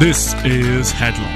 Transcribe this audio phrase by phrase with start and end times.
[0.00, 1.28] This is Headlock.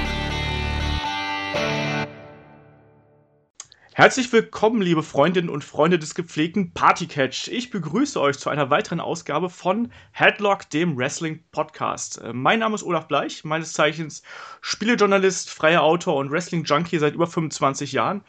[3.93, 7.47] Herzlich willkommen, liebe Freundinnen und Freunde des gepflegten Partycatch.
[7.49, 12.19] Ich begrüße euch zu einer weiteren Ausgabe von Headlock, dem Wrestling Podcast.
[12.23, 14.23] Äh, mein Name ist Olaf Bleich, meines Zeichens
[14.61, 18.23] Spielejournalist, freier Autor und Wrestling Junkie seit über 25 Jahren.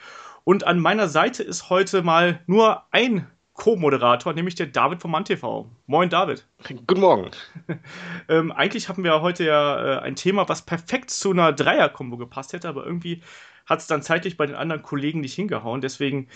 [0.44, 5.66] Und an meiner Seite ist heute mal nur ein Co-Moderator, nämlich der David vom MannTV.
[5.86, 6.46] Moin, David.
[6.86, 7.30] Guten Morgen.
[8.28, 12.52] ähm, eigentlich hatten wir heute ja äh, ein Thema, was perfekt zu einer Dreier-Kombo gepasst
[12.52, 13.22] hätte, aber irgendwie
[13.64, 15.80] hat es dann zeitlich bei den anderen Kollegen nicht hingehauen.
[15.80, 16.28] Deswegen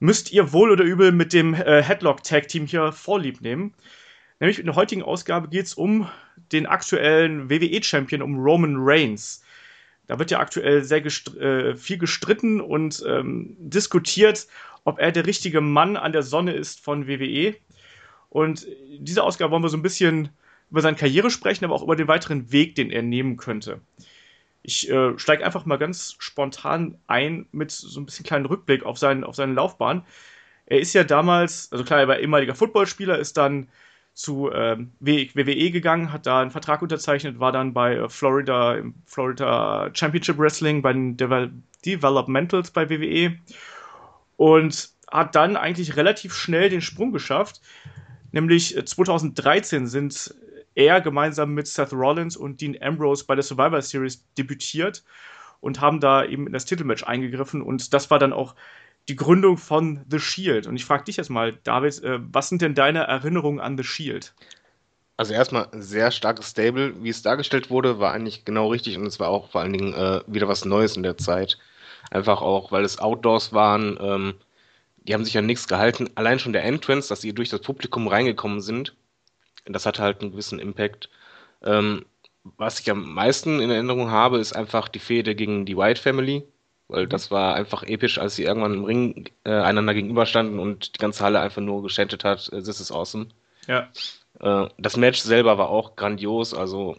[0.00, 3.74] müsst ihr wohl oder übel mit dem äh, Headlock-Tag-Team hier Vorlieb nehmen.
[4.40, 6.08] Nämlich in der heutigen Ausgabe geht es um
[6.50, 9.44] den aktuellen WWE-Champion, um Roman Reigns.
[10.08, 14.48] Da wird ja aktuell sehr gestr äh, viel gestritten und ähm, diskutiert,
[14.84, 17.54] ob er der richtige Mann an der Sonne ist von WWE.
[18.28, 20.30] Und in dieser Ausgabe wollen wir so ein bisschen
[20.70, 23.80] über seine Karriere sprechen, aber auch über den weiteren Weg, den er nehmen könnte.
[24.62, 28.98] Ich äh, steige einfach mal ganz spontan ein mit so ein bisschen kleinen Rückblick auf,
[28.98, 30.04] seinen, auf seine Laufbahn.
[30.66, 33.68] Er ist ja damals, also klar, er war ehemaliger Footballspieler, ist dann
[34.14, 38.94] zu ähm, WWE gegangen, hat da einen Vertrag unterzeichnet, war dann bei äh, Florida im
[39.06, 41.50] Florida Championship Wrestling bei den Devel
[41.84, 43.36] Developmentals bei WWE
[44.36, 47.60] und hat dann eigentlich relativ schnell den Sprung geschafft.
[48.32, 50.34] Nämlich 2013 äh, sind
[50.74, 55.04] er gemeinsam mit Seth Rollins und Dean Ambrose bei der Survivor Series debütiert
[55.60, 58.54] und haben da eben in das Titelmatch eingegriffen und das war dann auch
[59.08, 60.66] die Gründung von The Shield.
[60.66, 63.84] Und ich frage dich jetzt mal, David, äh, was sind denn deine Erinnerungen an The
[63.84, 64.34] Shield?
[65.16, 69.20] Also erstmal sehr starkes Stable, wie es dargestellt wurde, war eigentlich genau richtig und es
[69.20, 71.58] war auch vor allen Dingen äh, wieder was Neues in der Zeit.
[72.10, 73.98] Einfach auch, weil es Outdoors waren.
[74.00, 74.34] Ähm,
[74.98, 76.10] die haben sich an nichts gehalten.
[76.14, 78.94] Allein schon der Entrance, dass sie durch das Publikum reingekommen sind,
[79.64, 81.08] das hatte halt einen gewissen Impact.
[81.62, 82.04] Ähm,
[82.44, 86.44] was ich am meisten in Erinnerung habe, ist einfach die Fehde gegen die White Family,
[86.88, 90.98] weil das war einfach episch, als sie irgendwann im Ring äh, einander gegenüberstanden und die
[90.98, 93.28] ganze Halle einfach nur geschättet hat, äh, this is awesome.
[93.68, 93.88] Ja.
[94.40, 96.96] Äh, das Match selber war auch grandios, also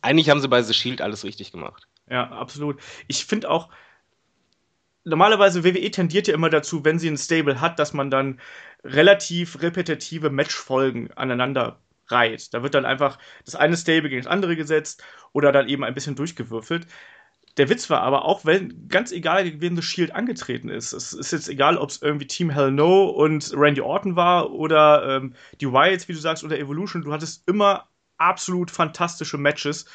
[0.00, 1.86] eigentlich haben sie bei The Shield alles richtig gemacht.
[2.10, 2.80] Ja, absolut.
[3.08, 3.68] Ich finde auch,
[5.04, 8.40] normalerweise WWE tendiert ja immer dazu, wenn sie ein Stable hat, dass man dann
[8.82, 12.52] relativ repetitive Matchfolgen aneinander reiht.
[12.52, 15.94] Da wird dann einfach das eine Stable gegen das andere gesetzt oder dann eben ein
[15.94, 16.86] bisschen durchgewürfelt.
[17.56, 20.92] Der Witz war aber auch, wenn ganz egal, gegen wen The Shield angetreten ist.
[20.92, 25.18] Es ist jetzt egal, ob es irgendwie Team Hell No und Randy Orton war oder
[25.18, 27.02] ähm, die Wyatts, wie du sagst, oder Evolution.
[27.02, 27.88] Du hattest immer
[28.18, 29.86] absolut fantastische Matches,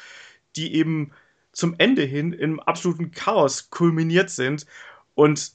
[0.56, 1.12] die eben
[1.52, 4.66] zum Ende hin im absoluten Chaos kulminiert sind
[5.20, 5.52] und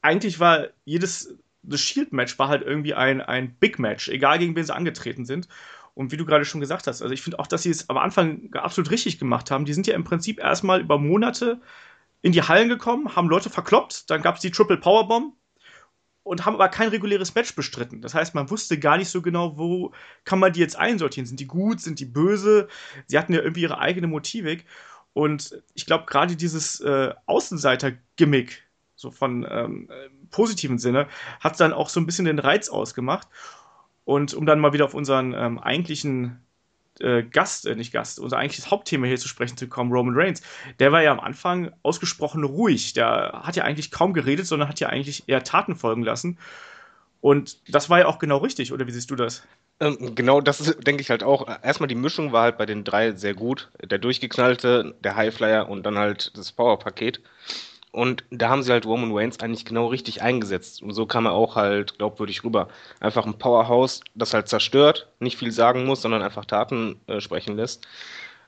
[0.00, 4.74] eigentlich war jedes das Shield-Match war halt irgendwie ein, ein Big-Match, egal gegen wen sie
[4.74, 5.48] angetreten sind.
[5.94, 7.98] Und wie du gerade schon gesagt hast, also ich finde auch, dass sie es am
[7.98, 9.66] Anfang absolut richtig gemacht haben.
[9.66, 11.60] Die sind ja im Prinzip erstmal über Monate
[12.22, 15.34] in die Hallen gekommen, haben Leute verkloppt, dann gab es die Triple Powerbomb
[16.22, 18.00] und haben aber kein reguläres Match bestritten.
[18.00, 19.92] Das heißt, man wusste gar nicht so genau, wo
[20.24, 21.26] kann man die jetzt einsortieren.
[21.26, 22.68] Sind die gut, sind die böse?
[23.06, 24.64] Sie hatten ja irgendwie ihre eigene Motivik.
[25.12, 28.64] Und ich glaube, gerade dieses äh, Außenseiter-Gimmick,
[28.96, 29.88] so von ähm,
[30.30, 31.08] positiven Sinne,
[31.40, 33.28] hat dann auch so ein bisschen den Reiz ausgemacht.
[34.04, 36.44] Und um dann mal wieder auf unseren ähm, eigentlichen
[37.00, 40.42] äh, Gast, äh, nicht Gast, unser eigentliches Hauptthema hier zu sprechen zu kommen, Roman Reigns,
[40.78, 42.92] der war ja am Anfang ausgesprochen ruhig.
[42.92, 46.38] Der hat ja eigentlich kaum geredet, sondern hat ja eigentlich eher Taten folgen lassen.
[47.20, 49.42] Und das war ja auch genau richtig, oder wie siehst du das?
[49.80, 51.48] Ähm, genau, das denke ich halt auch.
[51.62, 53.70] Erstmal die Mischung war halt bei den drei sehr gut.
[53.82, 57.22] Der durchgeknallte, der Highflyer und dann halt das Powerpaket.
[57.94, 60.82] Und da haben sie halt Roman Reigns eigentlich genau richtig eingesetzt.
[60.82, 62.66] Und so kam er auch halt glaubwürdig rüber.
[62.98, 67.54] Einfach ein Powerhouse, das halt zerstört, nicht viel sagen muss, sondern einfach Taten äh, sprechen
[67.54, 67.86] lässt.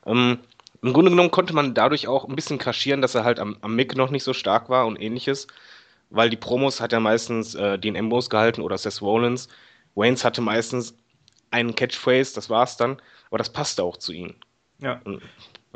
[0.05, 0.41] Ähm,
[0.83, 3.77] Im Grunde genommen konnte man dadurch auch ein bisschen kaschieren, dass er halt am, am
[3.77, 5.47] Mick noch nicht so stark war und ähnliches.
[6.11, 9.47] Weil die Promos hat er meistens äh, den Embos gehalten oder Seth Rollins.
[9.95, 10.99] Waynes hatte meistens
[11.53, 13.01] einen Catchphrase, das war's dann.
[13.29, 14.35] Aber das passte auch zu ihm.
[14.81, 15.01] Ja.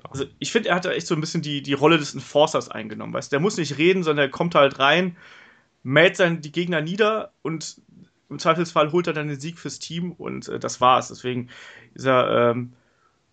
[0.09, 2.69] Also ich finde, er hat da echt so ein bisschen die, die Rolle des Enforcers
[2.69, 3.13] eingenommen.
[3.13, 3.33] Weißt?
[3.33, 5.17] Der muss nicht reden, sondern er kommt halt rein,
[5.83, 7.81] mäht dann die Gegner nieder und
[8.29, 11.09] im Zweifelsfall holt er dann den Sieg fürs Team und äh, das war's.
[11.09, 11.51] Deswegen
[11.95, 12.73] dieser ähm,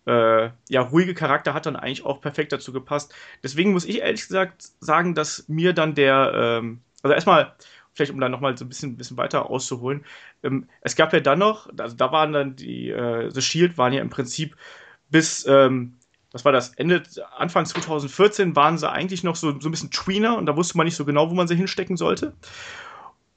[0.07, 3.13] äh, ja, ruhige Charakter hat dann eigentlich auch perfekt dazu gepasst.
[3.43, 7.53] Deswegen muss ich ehrlich gesagt sagen, dass mir dann der, ähm, also erstmal,
[7.93, 10.05] vielleicht um da nochmal so ein bisschen, bisschen weiter auszuholen,
[10.43, 13.93] ähm, es gab ja dann noch, also da waren dann die, äh, The Shield waren
[13.93, 14.55] ja im Prinzip
[15.09, 15.96] bis ähm,
[16.31, 17.03] was war das, Ende,
[17.37, 20.85] Anfang 2014 waren sie eigentlich noch so, so ein bisschen Tweener und da wusste man
[20.85, 22.33] nicht so genau, wo man sie hinstecken sollte.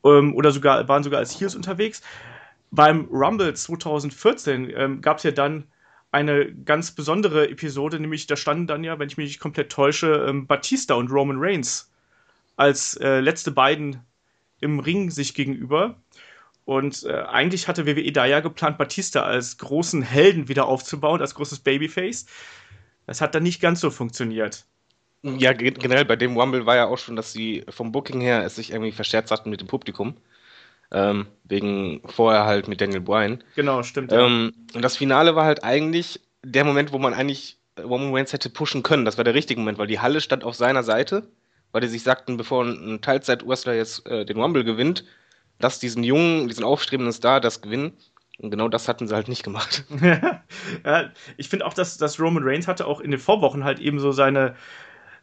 [0.05, 2.03] Ähm, oder sogar, waren sogar als Heels unterwegs.
[2.71, 5.65] Beim Rumble 2014 ähm, gab es ja dann
[6.13, 10.27] eine ganz besondere Episode, nämlich da standen dann ja, wenn ich mich nicht komplett täusche,
[10.29, 11.91] ähm, Batista und Roman Reigns
[12.57, 14.01] als äh, letzte beiden
[14.61, 15.97] im Ring sich gegenüber.
[16.65, 21.35] Und äh, eigentlich hatte WWE da ja geplant, Batista als großen Helden wieder aufzubauen, als
[21.35, 22.27] großes Babyface.
[23.11, 24.67] Das hat dann nicht ganz so funktioniert.
[25.23, 28.55] Ja, generell bei dem Rumble war ja auch schon, dass sie vom Booking her es
[28.55, 30.17] sich irgendwie verscherzt hatten mit dem Publikum.
[30.93, 33.43] Ähm, wegen vorher halt mit Daniel Bryan.
[33.57, 34.13] Genau, stimmt.
[34.13, 34.25] Ja.
[34.25, 38.49] Ähm, und das Finale war halt eigentlich der Moment, wo man eigentlich Roman Reigns hätte
[38.49, 39.05] pushen können.
[39.05, 41.29] Das war der richtige Moment, weil die Halle stand auf seiner Seite,
[41.73, 45.05] weil die sich sagten, bevor ein Teilzeit-Wrestler jetzt äh, den Rumble gewinnt,
[45.59, 47.93] dass diesen jungen, diesen aufstrebenden Star das gewinnen.
[48.41, 49.85] Und genau das hatten sie halt nicht gemacht.
[50.85, 53.99] ja, ich finde auch, dass, dass Roman Reigns hatte auch in den Vorwochen halt eben
[53.99, 54.55] so seine,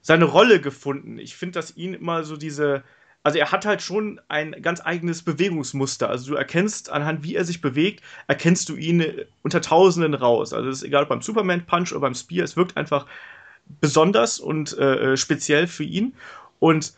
[0.02, 1.18] seine Rolle gefunden.
[1.18, 2.84] Ich finde, dass ihn immer so diese,
[3.24, 6.10] also er hat halt schon ein ganz eigenes Bewegungsmuster.
[6.10, 9.04] Also du erkennst anhand, wie er sich bewegt, erkennst du ihn
[9.42, 10.54] unter Tausenden raus.
[10.54, 13.08] Also es ist egal ob beim Superman Punch oder beim Spear, es wirkt einfach
[13.82, 16.14] besonders und äh, äh speziell für ihn.
[16.60, 16.94] Und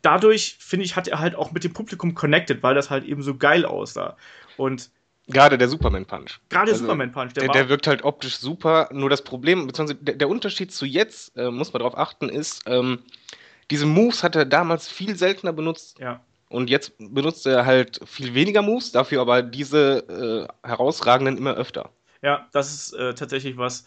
[0.00, 3.22] dadurch, finde ich, hat er halt auch mit dem Publikum connected, weil das halt eben
[3.22, 4.16] so geil aussah.
[4.56, 4.90] Und
[5.28, 6.40] Gerade der Superman Punch.
[6.48, 8.88] Gerade der also, Superman Punch, der, der, der, wirkt halt optisch super.
[8.92, 12.62] Nur das Problem, beziehungsweise der, der Unterschied zu jetzt, äh, muss man darauf achten, ist,
[12.66, 13.00] ähm,
[13.70, 15.98] diese Moves hat er damals viel seltener benutzt.
[15.98, 16.20] Ja.
[16.48, 21.90] Und jetzt benutzt er halt viel weniger Moves, dafür aber diese äh, herausragenden immer öfter.
[22.20, 23.86] Ja, das ist äh, tatsächlich was,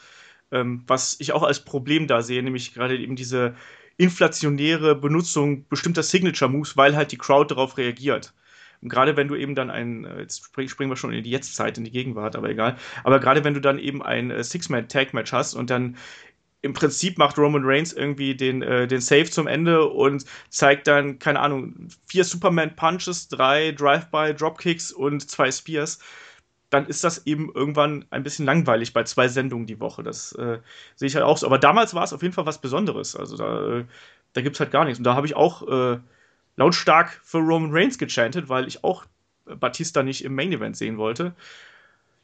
[0.51, 3.55] ähm, was ich auch als Problem da sehe, nämlich gerade eben diese
[3.97, 8.33] inflationäre Benutzung bestimmter Signature-Moves, weil halt die Crowd darauf reagiert.
[8.85, 11.75] Und gerade wenn du eben dann ein, äh, jetzt springen wir schon in die Jetztzeit,
[11.79, 12.77] in die Gegenwart, aber egal.
[13.03, 15.97] Aber gerade wenn du dann eben ein äh, Six-Man-Tag-Match hast und dann
[16.61, 21.17] im Prinzip macht Roman Reigns irgendwie den, äh, den Save zum Ende und zeigt dann,
[21.17, 25.97] keine Ahnung, vier Superman-Punches, drei Drive-by-Dropkicks und zwei Spears
[26.69, 30.03] dann ist das eben irgendwann ein bisschen langweilig bei zwei Sendungen die Woche.
[30.03, 30.59] Das äh,
[30.95, 31.47] sehe ich halt auch so.
[31.47, 33.15] Aber damals war es auf jeden Fall was Besonderes.
[33.15, 33.85] Also da, äh,
[34.33, 34.99] da gibt es halt gar nichts.
[34.99, 35.99] Und da habe ich auch äh,
[36.57, 39.05] lautstark für Roman Reigns gechantet, weil ich auch
[39.45, 41.35] Batista nicht im Main Event sehen wollte.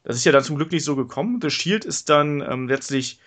[0.04, 1.40] Das ist ja dann zum Glück nicht so gekommen.
[1.40, 3.20] The Shield ist dann ähm, letztlich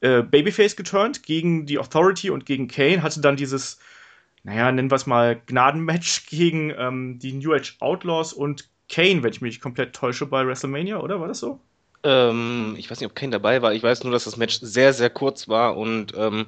[0.00, 3.78] äh, Babyface geturnt gegen die Authority und gegen Kane, hatte dann dieses,
[4.42, 9.32] naja, nennen wir es mal Gnadenmatch gegen ähm, die New Age Outlaws und Kane, wenn
[9.32, 11.20] ich mich komplett täusche, bei WrestleMania, oder?
[11.20, 11.60] War das so?
[12.04, 13.74] Ähm, ich weiß nicht, ob Kane dabei war.
[13.74, 16.46] Ich weiß nur, dass das Match sehr, sehr kurz war und ähm,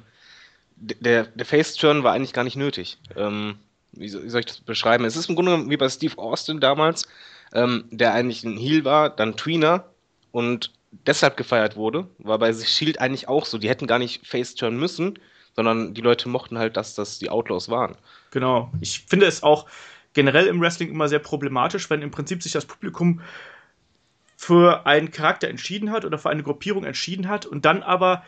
[0.77, 2.97] der, der Face-Turn war eigentlich gar nicht nötig.
[3.17, 3.59] Ähm,
[3.91, 5.05] wie, soll, ich das beschreiben?
[5.05, 7.07] Es ist im Grunde wie bei Steve Austin damals,
[7.53, 9.85] ähm, der eigentlich ein Heel war, dann Tweener
[10.31, 10.71] und
[11.05, 12.07] deshalb gefeiert wurde.
[12.17, 13.57] War bei Shield eigentlich auch so.
[13.57, 15.19] Die hätten gar nicht Face-Turn müssen,
[15.55, 17.95] sondern die Leute mochten halt, dass das die Outlaws waren.
[18.31, 18.71] Genau.
[18.81, 19.65] Ich finde es auch
[20.13, 23.21] generell im Wrestling immer sehr problematisch, wenn im Prinzip sich das Publikum
[24.35, 28.23] für einen Charakter entschieden hat oder für eine Gruppierung entschieden hat und dann aber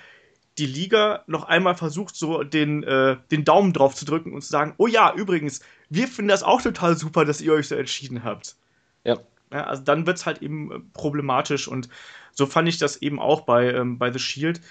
[0.58, 4.50] die Liga noch einmal versucht, so den, äh, den Daumen drauf zu drücken und zu
[4.50, 8.24] sagen, oh ja, übrigens, wir finden das auch total super, dass ihr euch so entschieden
[8.24, 8.56] habt.
[9.04, 9.18] Ja.
[9.52, 11.90] ja also dann wird es halt eben äh, problematisch und
[12.34, 14.62] so fand ich das eben auch bei, ähm, bei The Shield,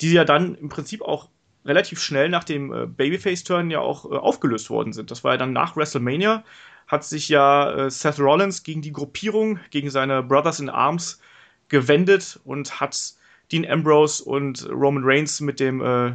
[0.00, 1.28] die ja dann im Prinzip auch
[1.64, 5.10] relativ schnell nach dem äh, Babyface-Turn ja auch äh, aufgelöst worden sind.
[5.10, 6.44] Das war ja dann nach WrestleMania,
[6.86, 11.20] hat sich ja äh, Seth Rollins gegen die Gruppierung, gegen seine Brothers in Arms
[11.68, 13.17] gewendet und hat
[13.52, 16.08] Dean Ambrose und Roman Reigns mit dem, äh,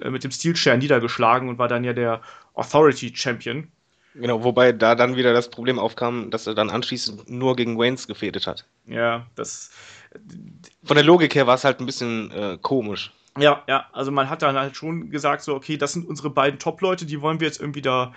[0.00, 2.20] äh, mit dem Steel Chair niedergeschlagen und war dann ja der
[2.54, 3.68] Authority Champion.
[4.14, 8.08] Genau, wobei da dann wieder das Problem aufkam, dass er dann anschließend nur gegen Reigns
[8.08, 8.66] gefädet hat.
[8.86, 9.70] Ja, das.
[10.82, 13.12] Von der Logik her war es halt ein bisschen äh, komisch.
[13.38, 16.58] Ja, ja, also man hat dann halt schon gesagt, so, okay, das sind unsere beiden
[16.58, 18.12] Top-Leute, die wollen wir jetzt irgendwie da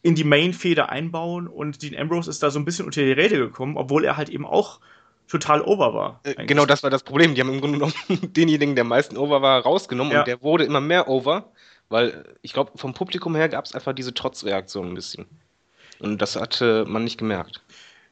[0.00, 3.36] in die Main-Feder einbauen und Dean Ambrose ist da so ein bisschen unter die Räder
[3.36, 4.80] gekommen, obwohl er halt eben auch
[5.28, 6.20] total over war.
[6.24, 7.34] Äh, genau, das war das Problem.
[7.34, 7.94] Die haben im Grunde genommen
[8.32, 10.20] denjenigen, der am meisten over war, rausgenommen ja.
[10.20, 11.52] und der wurde immer mehr over,
[11.88, 15.26] weil ich glaube, vom Publikum her gab es einfach diese Trotzreaktion ein bisschen.
[15.98, 17.62] Und das hatte man nicht gemerkt.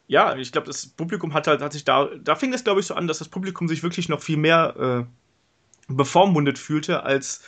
[0.06, 2.86] Ja, ich glaube, das Publikum hat halt, hat sich da, da fing es, glaube ich,
[2.86, 7.44] so an, dass das Publikum sich wirklich noch viel mehr äh, bevormundet fühlte als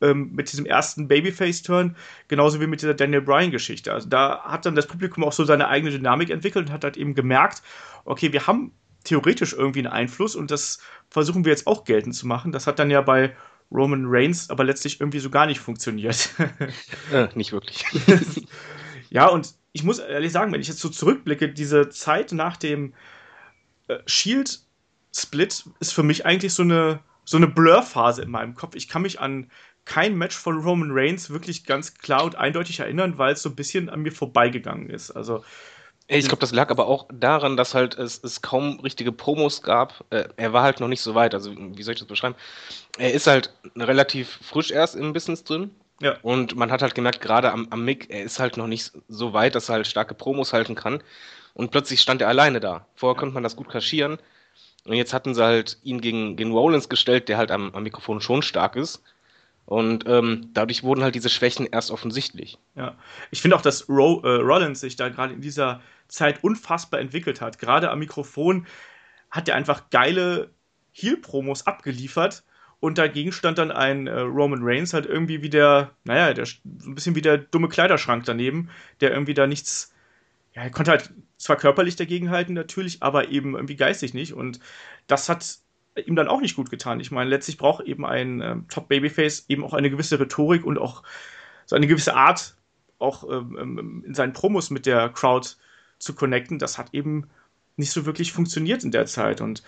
[0.00, 1.96] ähm, mit diesem ersten Babyface-Turn,
[2.28, 3.92] genauso wie mit dieser Daniel Bryan-Geschichte.
[3.92, 6.96] Also da hat dann das Publikum auch so seine eigene Dynamik entwickelt und hat halt
[6.96, 7.62] eben gemerkt,
[8.04, 8.72] okay, wir haben
[9.04, 10.80] theoretisch irgendwie einen Einfluss und das
[11.10, 12.52] versuchen wir jetzt auch geltend zu machen.
[12.52, 13.36] Das hat dann ja bei
[13.70, 16.30] Roman Reigns aber letztlich irgendwie so gar nicht funktioniert.
[17.12, 17.84] äh, nicht wirklich.
[19.10, 22.94] ja, und ich muss ehrlich sagen, wenn ich jetzt so zurückblicke, diese Zeit nach dem
[23.88, 28.74] äh, Shield-Split ist für mich eigentlich so eine so eine Blur-Phase in meinem Kopf.
[28.74, 29.50] Ich kann mich an
[29.84, 33.56] kein Match von Roman Reigns wirklich ganz klar und eindeutig erinnern, weil es so ein
[33.56, 35.10] bisschen an mir vorbeigegangen ist.
[35.10, 35.44] Also
[36.06, 40.04] Ich glaube, das lag aber auch daran, dass halt es, es kaum richtige Promos gab.
[40.10, 41.32] Äh, er war halt noch nicht so weit.
[41.32, 42.34] Also, wie soll ich das beschreiben?
[42.98, 45.70] Er ist halt relativ frisch erst im Business drin.
[46.00, 46.16] Ja.
[46.22, 49.32] Und man hat halt gemerkt, gerade am, am Mick, er ist halt noch nicht so
[49.32, 51.02] weit, dass er halt starke Promos halten kann.
[51.54, 52.86] Und plötzlich stand er alleine da.
[52.94, 54.18] Vorher konnte man das gut kaschieren.
[54.84, 58.20] Und jetzt hatten sie halt ihn gegen, gegen Rollins gestellt, der halt am, am Mikrofon
[58.20, 59.02] schon stark ist.
[59.66, 62.58] Und ähm, dadurch wurden halt diese Schwächen erst offensichtlich.
[62.74, 62.96] Ja,
[63.30, 67.40] ich finde auch, dass Ro äh, Rollins sich da gerade in dieser Zeit unfassbar entwickelt
[67.40, 67.58] hat.
[67.58, 68.66] Gerade am Mikrofon
[69.30, 70.50] hat er einfach geile
[70.92, 72.44] Heel-Promos abgeliefert.
[72.80, 76.60] Und dagegen stand dann ein äh, Roman Reigns halt irgendwie wie der, naja, der, so
[76.64, 78.68] ein bisschen wie der dumme Kleiderschrank daneben,
[79.00, 79.94] der irgendwie da nichts,
[80.54, 84.34] ja, er konnte halt zwar körperlich dagegenhalten natürlich, aber eben irgendwie geistig nicht.
[84.34, 84.60] Und
[85.06, 85.58] das hat
[86.00, 87.00] ihm dann auch nicht gut getan.
[87.00, 91.02] Ich meine, letztlich braucht eben ein ähm, Top-Babyface eben auch eine gewisse Rhetorik und auch
[91.66, 92.56] so eine gewisse Art,
[92.98, 95.48] auch ähm, ähm, in seinen Promos mit der Crowd
[95.98, 96.58] zu connecten.
[96.58, 97.28] Das hat eben
[97.76, 99.40] nicht so wirklich funktioniert in der Zeit.
[99.40, 99.62] Und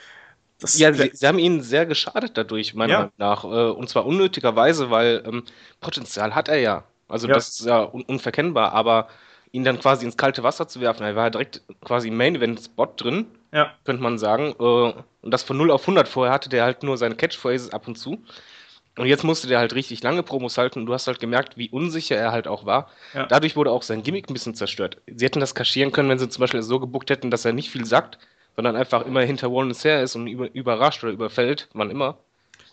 [0.59, 2.99] das ja, sie, sie, haben ihnen sehr geschadet dadurch, meiner ja.
[2.99, 3.45] Meinung nach.
[3.45, 5.45] Äh, und zwar unnötigerweise, weil ähm,
[5.81, 6.85] Potenzial hat er ja.
[7.09, 7.35] Also ja.
[7.35, 9.09] das ist ja un unverkennbar, aber
[9.57, 12.37] ihn dann quasi ins kalte Wasser zu werfen, er war ja direkt quasi im Main
[12.37, 13.73] Event Spot drin, ja.
[13.85, 14.55] könnte man sagen.
[14.61, 14.63] Äh,
[15.23, 17.97] und das von 0 auf 100 vorher hatte der halt nur seine Catchphrases ab und
[17.97, 18.23] zu.
[18.99, 21.71] Und jetzt musste der halt richtig lange Promos halten und du hast halt gemerkt, wie
[21.71, 22.91] unsicher er halt auch war.
[23.15, 23.27] Ja.
[23.27, 24.99] Dadurch wurde auch sein Gimmick ein bisschen zerstört.
[25.07, 27.71] Sie hätten das kaschieren können, wenn sie zum Beispiel so gebuckt hätten, dass er nicht
[27.71, 28.19] viel sagt,
[28.57, 32.19] sondern einfach immer hinter Wallace her ist und über, überrascht oder überfällt, man immer.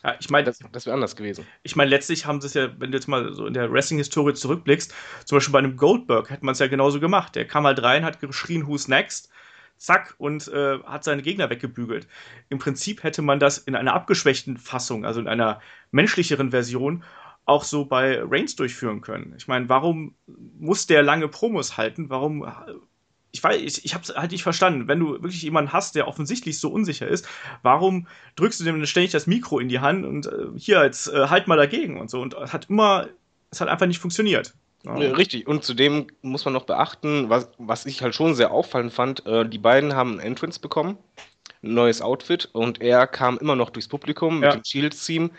[0.04, 1.48] Ja, ich meine, das, das wäre anders gewesen.
[1.64, 4.34] Ich meine, letztlich haben sie es ja, wenn du jetzt mal so in der Wrestling-Historie
[4.34, 4.94] zurückblickst,
[5.24, 7.36] zum Beispiel bei einem Goldberg hätte man es ja genauso gemacht.
[7.36, 9.30] Der kam halt rein, hat geschrien, who's next?
[9.78, 12.08] Zack, und äh, hat seine Gegner weggebügelt.
[12.50, 17.04] Im Prinzip hätte man das in einer abgeschwächten Fassung, also in einer menschlicheren Version,
[17.46, 19.34] auch so bei Reigns durchführen können.
[19.38, 22.10] Ich meine, warum muss der lange Promos halten?
[22.10, 22.46] Warum
[23.34, 24.88] ich weiß, ich, ich habe es halt nicht verstanden.
[24.88, 27.28] Wenn du wirklich jemanden hast, der offensichtlich so unsicher ist,
[27.64, 31.28] warum drückst du dem ständig das Mikro in die Hand und äh, hier jetzt äh,
[31.28, 33.08] halt mal dagegen und so und es hat immer,
[33.50, 34.54] es hat einfach nicht funktioniert.
[34.86, 34.94] Ja.
[34.94, 39.26] Richtig, und zudem muss man noch beachten, was, was ich halt schon sehr auffallend fand,
[39.26, 40.98] äh, die beiden haben ein Entrance bekommen,
[41.64, 44.52] ein neues Outfit und er kam immer noch durchs Publikum mit Ja.
[44.52, 45.32] dem Shield-Team.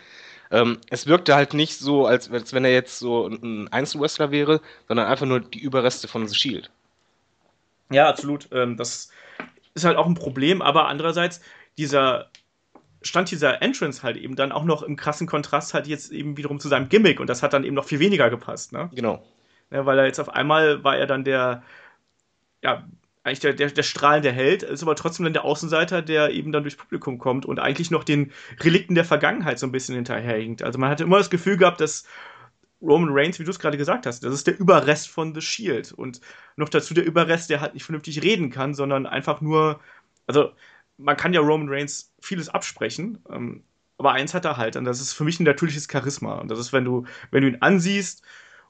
[0.51, 4.61] Ähm, es wirkte halt nicht so, als, als wenn er jetzt so ein Einzelwrestler wäre,
[4.87, 6.71] sondern einfach nur die Überreste von The Shield.
[7.91, 8.49] Ja, absolut.
[8.51, 9.09] Ähm, das
[9.73, 11.41] ist halt auch ein Problem, aber andererseits,
[11.77, 12.29] dieser
[13.01, 16.59] stand dieser Entrance halt eben dann auch noch im krassen Kontrast halt jetzt eben wiederum
[16.59, 18.89] zu seinem Gimmick und das hat dann eben noch viel weniger gepasst, ne?
[18.95, 19.23] Genau.
[19.71, 21.63] Ja, weil er jetzt auf einmal war er dann der,
[22.63, 22.83] ja,
[23.23, 26.63] eigentlich der, der, der strahlende Held, ist aber trotzdem dann der Außenseiter, der eben dann
[26.63, 28.31] durchs Publikum kommt und eigentlich noch den
[28.63, 30.63] Relikten der Vergangenheit so ein bisschen hinterherhinkt.
[30.63, 32.05] Also man hatte immer das Gefühl gehabt, dass
[32.81, 35.91] Roman Reigns, wie du es gerade gesagt hast, das ist der Überrest von The Shield.
[35.91, 36.21] Und
[36.55, 39.79] noch dazu der Überrest, der halt nicht vernünftig reden kann, sondern einfach nur,
[40.27, 40.51] also
[40.97, 43.63] man kann ja Roman Reigns vieles absprechen, ähm,
[43.97, 46.35] aber eins hat er halt, und das ist für mich ein natürliches Charisma.
[46.35, 48.23] Und das ist, wenn du, wenn du ihn ansiehst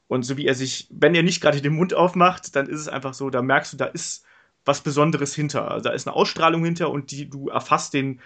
[0.08, 2.88] und so wie er sich, wenn er nicht gerade den Mund aufmacht, dann ist es
[2.88, 4.26] einfach so, da merkst du, da ist
[4.66, 5.72] was Besonderes hinter.
[5.72, 8.20] Also da ist eine Ausstrahlung hinter und die, du erfasst den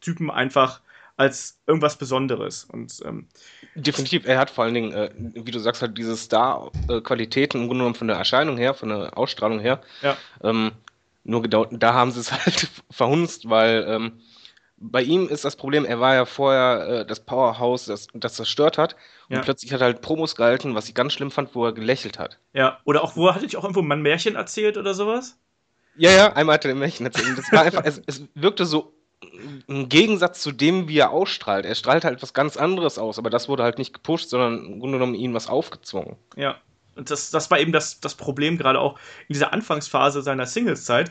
[0.00, 0.80] Typen einfach
[1.16, 2.64] als irgendwas Besonderes.
[2.64, 3.28] Und ähm,
[3.74, 7.82] Definitiv, er hat vor allen Dingen, äh, wie du sagst, halt diese Star-Qualitäten im Grunde
[7.82, 9.80] genommen von der Erscheinung her, von der Ausstrahlung her.
[10.02, 10.16] Ja.
[10.42, 10.72] Ähm,
[11.24, 14.20] nur gedauert, da haben sie es halt verhunzt, weil ähm,
[14.78, 18.76] bei ihm ist das Problem, er war ja vorher äh, das Powerhouse, das, das zerstört
[18.78, 18.94] hat.
[19.28, 19.40] Und Ja.
[19.42, 22.38] plötzlich hat er halt Promos gehalten, was ich ganz schlimm fand, wo er gelächelt hat.
[22.52, 25.38] ja, oder auch, wo hatte ich auch irgendwo mal ein Märchen erzählt oder sowas?
[25.96, 27.38] Ja, ja, einmal hat er den Märchen erzählt.
[27.38, 28.92] Das war einfach, es, es wirkte so
[29.66, 31.64] im Gegensatz zu dem, wie er ausstrahlt.
[31.64, 34.80] Er strahlt halt was ganz anderes aus, aber das wurde halt nicht gepusht, sondern im
[34.80, 36.16] Grunde genommen ihm was aufgezwungen.
[36.36, 36.56] Ja.
[36.94, 41.10] Und das, das war eben das, das Problem, gerade auch in dieser Anfangsphase seiner Singles-Zeit,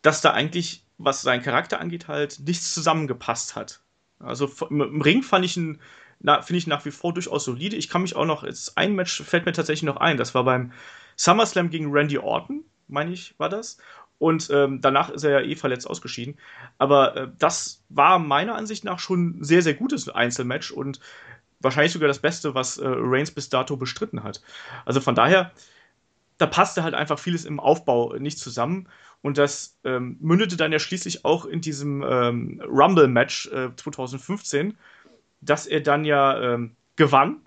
[0.00, 3.80] dass da eigentlich, was seinen Charakter angeht, halt nichts zusammengepasst hat.
[4.20, 5.80] Also im, Ring fand ich ihn,
[6.20, 7.76] finde ich nach wie vor durchaus solide.
[7.76, 10.44] Ich kann mich auch noch, jetzt ein Match fällt mir tatsächlich noch ein, das war
[10.44, 10.72] beim
[11.16, 13.78] SummerSlam gegen Randy Orton, meine ich, war das.
[14.18, 16.38] Und ähm, danach ist er ja eh verletzt ausgeschieden.
[16.78, 20.98] Aber äh, das war meiner Ansicht nach schon ein sehr, sehr gutes Einzelmatch und
[21.60, 24.42] wahrscheinlich sogar das Beste, was äh, Reigns bis dato bestritten hat.
[24.84, 25.52] Also von daher,
[26.38, 28.88] da passte halt einfach vieles im Aufbau nicht zusammen.
[29.22, 34.76] Und das ähm, mündete dann ja schließlich auch in diesem ähm, Rumble-Match äh, 2015,
[35.40, 37.42] dass er dann ja ähm, gewann.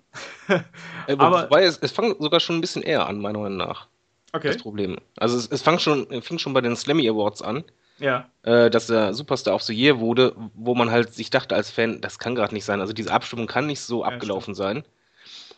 [1.06, 3.88] Äh, Aber- wobei es, es fängt sogar schon ein bisschen eher an, meiner Meinung nach.
[4.32, 4.48] Okay.
[4.48, 4.98] Das Problem.
[5.16, 7.64] Also es, es fang schon, fing schon bei den Slammy Awards an,
[7.98, 8.28] Ja.
[8.42, 12.00] äh, dass er Superstar of the Year wurde, wo man halt sich dachte als Fan,
[12.00, 12.80] das kann gerade nicht sein.
[12.80, 14.84] Also diese Abstimmung kann nicht so Ja, abgelaufen sein.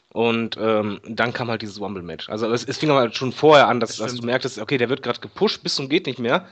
[0.08, 2.28] Und ähm, dann kam halt dieses Rumble-Match.
[2.28, 4.88] Also es, es, fing aber schon vorher an, dass, Das dass du merktest, okay, der
[4.88, 6.46] wird gerade gepusht bis zum geht nicht mehr.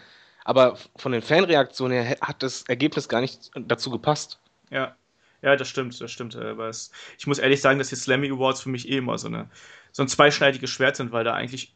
[0.44, 4.40] Aber von den Fanreaktionen her hat das Ergebnis gar nicht dazu gepasst.
[4.70, 4.96] Ja,
[5.42, 6.34] ja, das stimmt, das stimmt.
[6.34, 9.16] äh, Aber es, ich muss ehrlich sagen, dass die Slammy Awards für mich eh immer
[9.18, 9.48] so, eine,
[9.92, 11.74] so ein zweischneidiges Schwert sind, weil da eigentlich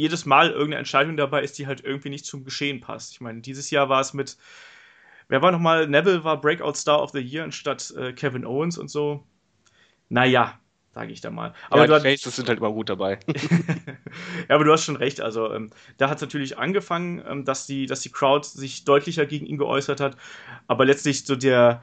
[0.00, 3.12] jedes Mal irgendeine Entscheidung dabei ist, die halt irgendwie nicht zum Geschehen passt.
[3.12, 4.36] Ich meine, dieses Jahr war es mit,
[5.28, 8.88] wer war nochmal, Neville war Breakout Star of the Year anstatt äh, Kevin Owens und
[8.88, 9.24] so.
[10.08, 10.58] Naja,
[10.92, 11.54] sage ich da mal.
[11.68, 13.20] Aber ja, du, hast, Faces sind halt immer gut dabei.
[14.48, 15.20] ja, aber du hast schon recht.
[15.20, 19.26] Also ähm, da hat es natürlich angefangen, ähm, dass, die, dass die Crowd sich deutlicher
[19.26, 20.16] gegen ihn geäußert hat.
[20.66, 21.82] Aber letztlich so der,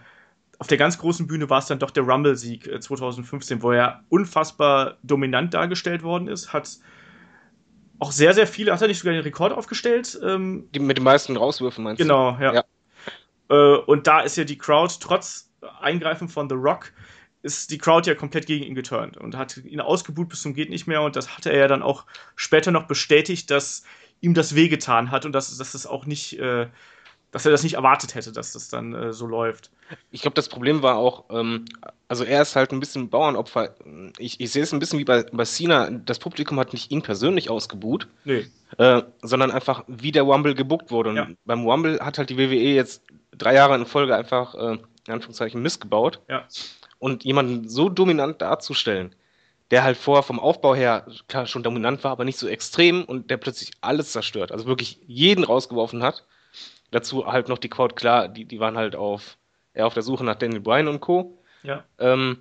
[0.60, 4.04] auf der ganz großen Bühne war es dann doch der Rumble-Sieg äh, 2015, wo er
[4.10, 6.52] unfassbar dominant dargestellt worden ist.
[6.52, 6.68] Hat
[8.00, 10.20] auch sehr, sehr viele, hat er nicht sogar den Rekord aufgestellt?
[10.24, 12.54] Ähm, Die mit den meisten Rauswürfen meinst genau, ja.
[12.54, 12.64] Ja.
[13.50, 15.52] Äh, und da ist ja die Crowd, trotz
[15.82, 16.92] Eingreifen von The Rock,
[17.42, 20.70] ist die Crowd ja komplett gegen ihn geturnt und hat ihn ausgebuht bis zum geht
[20.70, 23.84] nicht mehr und das hatte er ja dann auch später noch bestätigt, dass
[24.22, 26.68] ihm das wehgetan hat und dass, dass es auch nicht, äh,
[27.32, 29.70] dass er das nicht erwartet hätte, dass das dann äh, so läuft.
[30.12, 31.66] Ich glaube, das Problem war auch, ähm,
[32.08, 33.76] also er ist halt ein bisschen Bauernopfer.
[34.18, 35.90] Ich, ich sehe es ein bisschen wie bei, bei Cena.
[35.90, 38.48] Das Publikum hat nicht ihn persönlich ausgebuht, Nee.
[38.78, 41.10] äh, sondern einfach, wie der Rumble gebuckt wurde.
[41.12, 41.28] Und Ja.
[41.46, 43.02] beim Rumble hat halt die WWE jetzt
[43.38, 46.22] drei Jahre in Folge einfach, äh, in Anführungszeichen, missgebaut.
[46.30, 46.46] Ja.
[47.00, 49.14] Und jemanden so dominant darzustellen,
[49.70, 53.30] der halt vorher vom Aufbau her klar schon dominant war, aber nicht so extrem und
[53.30, 54.52] der plötzlich alles zerstört.
[54.52, 56.26] Also wirklich jeden rausgeworfen hat.
[56.92, 59.38] Dazu halt noch die Crowd, klar, die, die waren halt auf,
[59.74, 61.38] eher auf der Suche nach Daniel Bryan und Co.
[61.64, 61.84] Ja.
[62.00, 62.40] Ähm,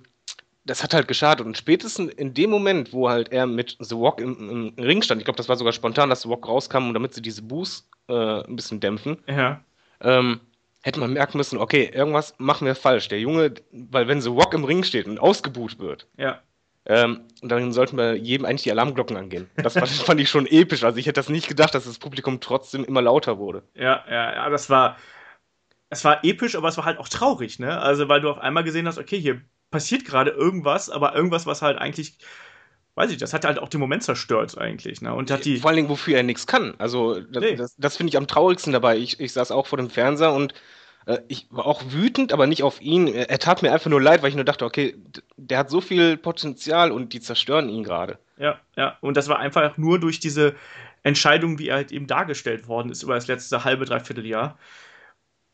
[0.65, 1.45] das hat halt geschadet.
[1.45, 5.21] Und spätestens in dem Moment, wo halt er mit The Rock im, im Ring stand,
[5.21, 7.89] ich glaube, das war sogar spontan, dass The Rock rauskam, und damit sie diese Boos
[8.09, 8.13] äh,
[8.43, 9.61] ein bisschen dämpfen, Ja.
[10.01, 10.39] ähm,
[10.81, 13.07] hätte man merken müssen, okay, irgendwas machen wir falsch.
[13.09, 16.41] Der Junge, weil wenn The Rock im Ring steht und ausgebuht wird, Ja.
[16.89, 19.49] Ähm, dann sollten wir jedem eigentlich die Alarmglocken angehen.
[19.57, 20.83] Das fand, fand ich schon episch.
[20.83, 23.63] Also ich hätte das nicht gedacht, dass das Publikum trotzdem immer lauter wurde.
[23.73, 24.97] Ja, ja, ja, das war.
[25.89, 27.79] Es war episch, aber es war halt auch traurig, ne?
[27.79, 31.61] Also, weil du auf einmal gesehen hast, okay, hier passiert gerade irgendwas, aber irgendwas, was
[31.61, 32.17] halt eigentlich,
[32.95, 35.13] weiß ich, das hat halt auch den Moment zerstört, eigentlich, ne?
[35.13, 35.57] Und hat die.
[35.57, 36.73] Vor allen Dingen, wofür er nichts kann.
[36.77, 37.55] Also das, Nee.
[37.55, 38.97] das, das finde ich am traurigsten dabei.
[38.97, 40.53] Ich, ich saß auch vor dem Fernseher und
[41.27, 43.07] ich war auch wütend, aber nicht auf ihn.
[43.07, 44.95] Er, tat mir einfach nur leid, weil ich nur dachte, okay,
[45.37, 48.19] der hat so viel Potenzial und die zerstören ihn gerade.
[48.37, 48.97] Ja, ja.
[48.99, 50.55] Und das war einfach nur durch diese
[51.03, 54.57] Entscheidung, wie er halt eben dargestellt worden ist über das letzte halbe, dreiviertel Jahr.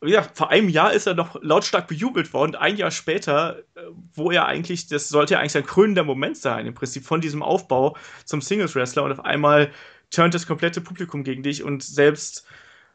[0.02, 2.56] Ja, vor einem Jahr ist er noch lautstark bejubelt worden.
[2.56, 3.80] Ein Jahr später, äh,
[4.12, 7.42] wo er eigentlich, das sollte ja eigentlich sein krönender Moment sein, im Prinzip von diesem
[7.42, 9.04] Aufbau zum Singles-Wrestler.
[9.04, 9.70] Und auf einmal
[10.10, 12.44] turnt das komplette Publikum gegen dich und selbst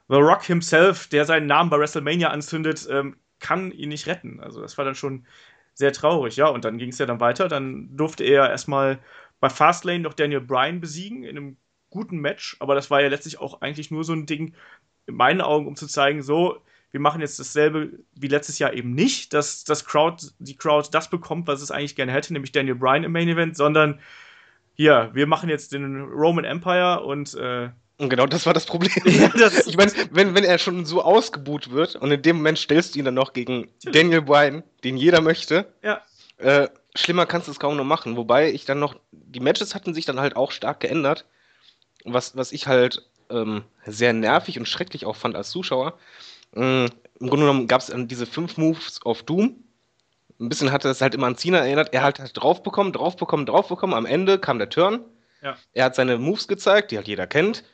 [0.10, 4.40] The Rock himself, der seinen Namen bei WrestleMania anzündet, ähm, kann ihn nicht retten.
[4.40, 5.26] Also das war dann schon
[5.74, 6.36] sehr traurig.
[6.36, 7.48] Ja, und dann ging es ja dann weiter.
[7.48, 9.00] Dann durfte er erstmal
[9.40, 11.58] bei Fastlane noch Daniel Bryan besiegen in einem
[11.90, 14.54] guten Match, aber das war ja letztlich auch eigentlich nur so ein Ding,
[15.08, 18.94] in meinen Augen, um zu zeigen, so, wir machen jetzt dasselbe wie letztes Jahr eben
[18.94, 22.76] nicht, dass das Crowd, die Crowd das bekommt, was es eigentlich gerne hätte, nämlich Daniel
[22.76, 24.00] Bryan im Main Event, sondern
[24.76, 28.92] hier, wir machen jetzt den Roman Empire und äh, Und genau das war das Problem.
[29.06, 32.58] Ja, das- ich meine, wenn, wenn er schon so ausgebuht wird und in dem Moment
[32.58, 36.02] stellst du ihn dann noch gegen Daniel Bryan, den jeder möchte, ja,
[36.38, 38.16] Äh, schlimmer kannst du es kaum noch machen.
[38.16, 41.26] Wobei ich dann noch, die Matches hatten sich dann halt auch stark geändert.
[42.06, 46.00] Was, was ich halt ähm, sehr nervig und schrecklich auch fand als Zuschauer.
[46.56, 49.62] Ähm, Im Grunde genommen gab es dann diese fünf Moves auf Doom.
[50.40, 51.94] Ein bisschen hatte es halt immer an Cena erinnert.
[51.94, 53.94] Er hat halt drauf bekommen, drauf bekommen, drauf bekommen.
[53.94, 55.02] Am Ende kam der Turn.
[55.44, 55.58] Ja.
[55.74, 57.66] Er hat seine Moves gezeigt, die halt jeder kennt.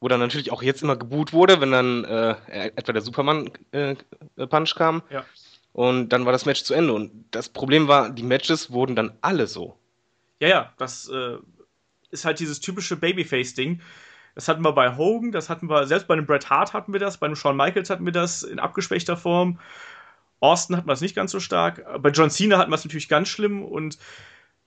[0.00, 2.36] Wo dann natürlich auch jetzt immer geboot wurde, wenn dann äh,
[2.76, 5.02] etwa der Superman-Punch kam.
[5.10, 5.24] Ja.
[5.72, 6.92] Und dann war das Match zu Ende.
[6.92, 9.76] Und das Problem war, die Matches wurden dann alle so.
[10.40, 11.38] Ja, ja, das äh,
[12.10, 13.80] ist halt dieses typische Babyface-Ding.
[14.34, 17.00] Das hatten wir bei Hogan, das hatten wir, selbst bei einem Bret Hart hatten wir
[17.00, 19.58] das, bei einem Shawn Michaels hatten wir das in abgeschwächter Form.
[20.38, 21.84] Austin hatten wir es nicht ganz so stark.
[22.00, 23.98] Bei John Cena hatten wir es natürlich ganz schlimm und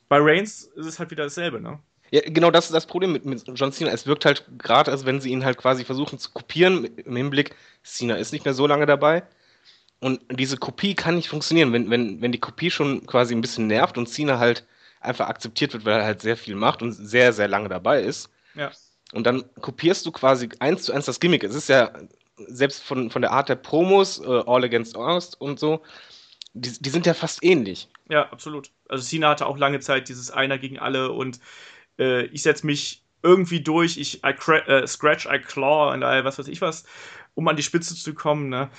[0.10, 1.80] bei Reigns ist es halt wieder dasselbe, ne?
[2.12, 3.91] Ja, genau das ist das Problem mit, mit John Cena.
[3.91, 7.56] Es wirkt halt gerade, als wenn sie ihn halt quasi versuchen zu kopieren, im Hinblick,
[7.84, 9.24] Cena ist nicht mehr so lange dabei.
[10.02, 13.67] Und diese Kopie kann nicht funktionieren, wenn, wenn, wenn die Kopie schon quasi ein bisschen
[13.67, 14.65] nervt und Cena halt
[15.00, 18.30] einfach akzeptiert wird, weil er halt sehr viel macht und sehr, sehr lange dabei ist.
[18.56, 18.71] Ja.
[19.13, 21.43] Und dann kopierst du quasi eins zu eins das Gimmick.
[21.43, 21.91] Es ist ja
[22.36, 25.82] selbst von, von der Art der Promos, äh, All Against Ost und so,
[26.54, 27.88] die, die sind ja fast ähnlich.
[28.10, 28.71] Ja, absolut.
[28.89, 31.39] Also Cena hatte auch lange Zeit dieses Einer gegen alle und
[32.02, 34.34] äh, ich setze mich irgendwie durch, ich I
[34.68, 36.84] äh, scratch, I claw und I, was weiß ich was,
[37.36, 38.50] um an die Spitze zu kommen.
[38.50, 38.70] Ne?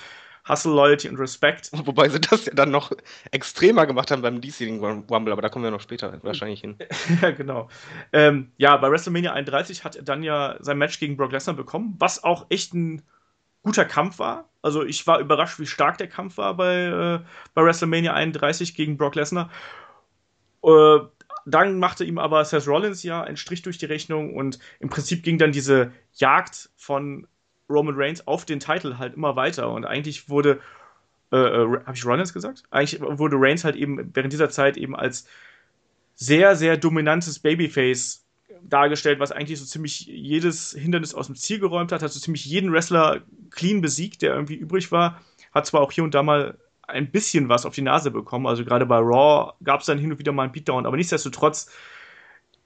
[0.47, 1.71] Hustle, Loyalty und Respect.
[1.85, 2.91] Wobei sie das ja dann noch
[3.31, 6.77] extremer gemacht haben beim diesjährigen Rumble, aber da kommen wir noch später wahrscheinlich hin.
[7.21, 7.69] ja, genau.
[8.11, 11.95] Ähm, ja, bei WrestleMania 31 hat er dann ja sein Match gegen Brock Lesnar bekommen,
[11.99, 13.01] was auch echt ein
[13.61, 14.49] guter Kampf war.
[14.61, 17.19] Also ich war überrascht, wie stark der Kampf war bei, äh,
[17.53, 19.49] bei WrestleMania 31 gegen Brock Lesnar.
[20.63, 20.99] Äh,
[21.45, 25.23] dann machte ihm aber Seth Rollins ja einen Strich durch die Rechnung und im Prinzip
[25.23, 27.27] ging dann diese Jagd von
[27.69, 30.59] Roman Reigns auf den Titel halt immer weiter und eigentlich wurde,
[31.31, 32.63] äh, äh habe ich Rollins gesagt?
[32.71, 35.27] Eigentlich wurde Reigns halt eben während dieser Zeit eben als
[36.15, 38.23] sehr, sehr dominantes Babyface
[38.61, 42.45] dargestellt, was eigentlich so ziemlich jedes Hindernis aus dem Ziel geräumt hat, hat so ziemlich
[42.45, 45.21] jeden Wrestler clean besiegt, der irgendwie übrig war.
[45.53, 48.65] Hat zwar auch hier und da mal ein bisschen was auf die Nase bekommen, also
[48.65, 51.69] gerade bei Raw gab es dann hin und wieder mal einen Beatdown, aber nichtsdestotrotz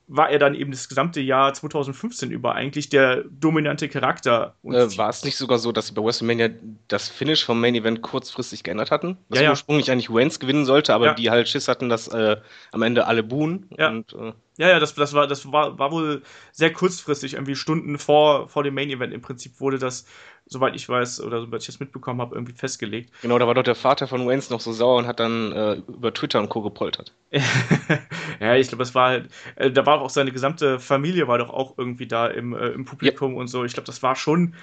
[0.07, 4.55] war er dann eben das gesamte Jahr 2015 über eigentlich der dominante Charakter.
[4.63, 6.49] Äh, war es nicht sogar so, dass sie bei WrestleMania
[6.87, 9.17] das Finish vom Main Event kurzfristig geändert hatten?
[9.27, 11.13] Was ja, ursprünglich eigentlich Wentz gewinnen sollte, aber ja.
[11.13, 12.37] die halt Schiss hatten, dass äh,
[12.71, 13.67] am Ende alle buhen.
[13.77, 13.89] Ja.
[13.89, 17.97] Und, äh, ja, ja, das, das, war, das war, war wohl sehr kurzfristig, irgendwie Stunden
[17.97, 20.05] vor, vor dem Main Event im Prinzip wurde das,
[20.49, 23.11] soweit ich weiß, oder soweit ich das mitbekommen habe, irgendwie festgelegt.
[23.21, 25.73] Genau, da war doch der Vater von Waynes noch so sauer und hat dann äh,
[25.87, 26.61] über Twitter und Co.
[26.61, 27.13] gepoltert.
[28.39, 31.49] ja, ich glaube, das war halt, äh, da war auch seine gesamte Familie war doch
[31.49, 33.39] auch irgendwie da im, äh, im Publikum ja.
[33.39, 33.63] und so.
[33.65, 34.55] Ich glaube, das war schon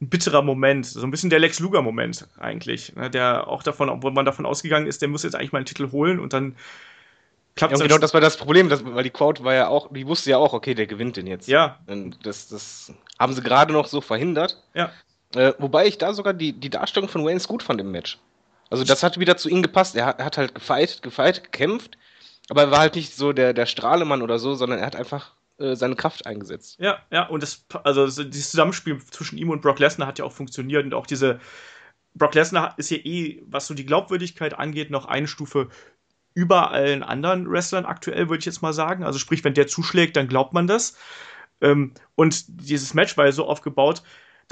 [0.00, 4.10] ein bitterer Moment, so ein bisschen der Lex Luger-Moment eigentlich, ne, der auch davon, obwohl
[4.10, 6.56] man davon ausgegangen ist, der muss jetzt eigentlich mal einen Titel holen und dann
[7.54, 10.06] klappt ja, genau, das war das Problem, das, weil die Crowd war ja auch, die
[10.06, 11.46] wusste ja auch, okay, der gewinnt den jetzt.
[11.46, 11.78] Ja.
[12.22, 14.60] Das, das haben sie gerade noch so verhindert.
[14.74, 14.90] Ja.
[15.34, 18.18] Äh, wobei ich da sogar die, die Darstellung von Waynes gut fand im Match.
[18.70, 19.96] Also das hat wieder zu ihm gepasst.
[19.96, 21.98] Er hat, halt gefeit, gefeit, gekämpft,
[22.48, 25.32] aber er war halt nicht so der, der Strahlemann oder so, sondern er hat einfach
[25.58, 26.78] äh, seine Kraft eingesetzt.
[26.80, 30.32] Ja, ja, und das, also dieses Zusammenspiel zwischen ihm und Brock Lesnar hat ja auch
[30.32, 31.38] funktioniert und auch diese
[32.14, 35.68] Brock Lesnar ist ja eh, was so die Glaubwürdigkeit angeht, noch eine Stufe
[36.34, 39.04] über allen anderen Wrestlern aktuell, würde ich jetzt mal sagen.
[39.04, 40.96] Also sprich, wenn der zuschlägt, dann glaubt man das.
[41.60, 44.02] Ähm, und dieses Match war ja so aufgebaut,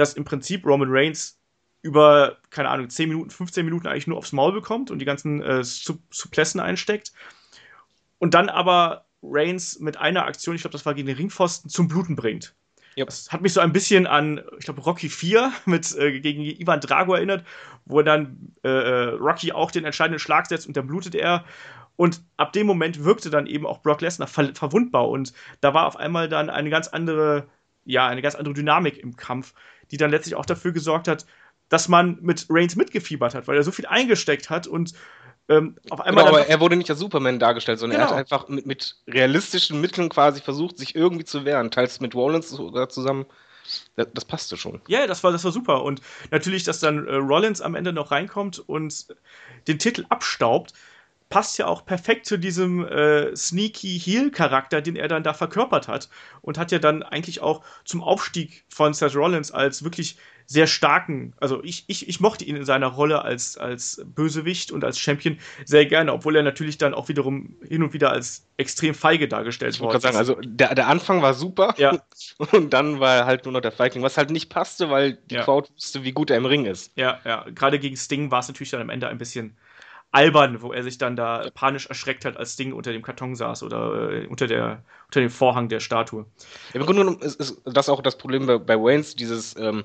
[0.00, 1.38] dass im Prinzip Roman Reigns
[1.82, 5.42] über, keine Ahnung, 10 Minuten, 15 Minuten eigentlich nur aufs Maul bekommt und die ganzen
[5.42, 7.12] äh, Suplessen einsteckt.
[8.18, 11.88] Und dann aber Reigns mit einer Aktion, ich glaube, das war gegen den Ringpfosten, zum
[11.88, 12.54] Bluten bringt.
[12.98, 13.06] Yep.
[13.06, 16.80] Das hat mich so ein bisschen an, ich glaube, Rocky 4 mit, äh, gegen Ivan
[16.80, 17.44] Drago erinnert,
[17.84, 21.44] wo dann äh, äh, Rocky auch den entscheidenden Schlag setzt und dann blutet er.
[21.96, 25.86] Und ab dem Moment wirkte dann eben auch Brock Lesnar ver verwundbar und da war
[25.86, 27.46] auf einmal dann eine ganz andere,
[27.84, 29.54] ja, eine ganz andere Dynamik im Kampf,
[29.90, 31.26] die dann letztlich auch dafür gesorgt hat,
[31.68, 34.94] dass man mit Reigns mitgefiebert hat, weil er so viel eingesteckt hat und
[35.48, 36.24] ähm, auf einmal.
[36.24, 38.10] Genau, aber er wurde nicht als Superman dargestellt, sondern genau.
[38.10, 41.70] er hat einfach mit, mit, realistischen Mitteln quasi versucht, sich irgendwie zu wehren.
[41.70, 43.26] Teils mit Rollins zusammen.
[43.96, 44.80] Das, das, passte schon.
[44.88, 45.82] Ja, das war, das war super.
[45.82, 49.14] Und natürlich, dass dann äh, Rollins am Ende noch reinkommt und
[49.68, 50.72] den Titel abstaubt,
[51.30, 56.10] passt ja auch perfekt zu diesem äh, sneaky Heel-Charakter, den er dann da verkörpert hat.
[56.42, 60.18] Und hat ja dann eigentlich auch zum Aufstieg von Seth Rollins als wirklich
[60.50, 64.82] sehr starken, also ich, ich, ich mochte ihn in seiner Rolle als, als Bösewicht und
[64.82, 68.94] als Champion sehr gerne, obwohl er natürlich dann auch wiederum hin und wieder als extrem
[68.94, 69.96] feige dargestellt wurde.
[69.96, 72.02] Ich gerade sagen, also der, der Anfang war super ja.
[72.50, 75.36] und dann war er halt nur noch der Feigling, was halt nicht passte, weil die
[75.36, 75.44] ja.
[75.44, 76.90] Crowd wusste, wie gut er im Ring ist.
[76.96, 79.56] Ja, ja, gerade gegen Sting war es natürlich dann am Ende ein bisschen
[80.12, 83.62] albern, wo er sich dann da panisch erschreckt hat, als Sting unter dem Karton saß
[83.62, 86.26] oder äh, unter, der, unter dem Vorhang der Statue.
[86.72, 89.84] Ja, Im Grunde genommen ist, ist das auch das Problem bei, bei Waynes, dieses ähm,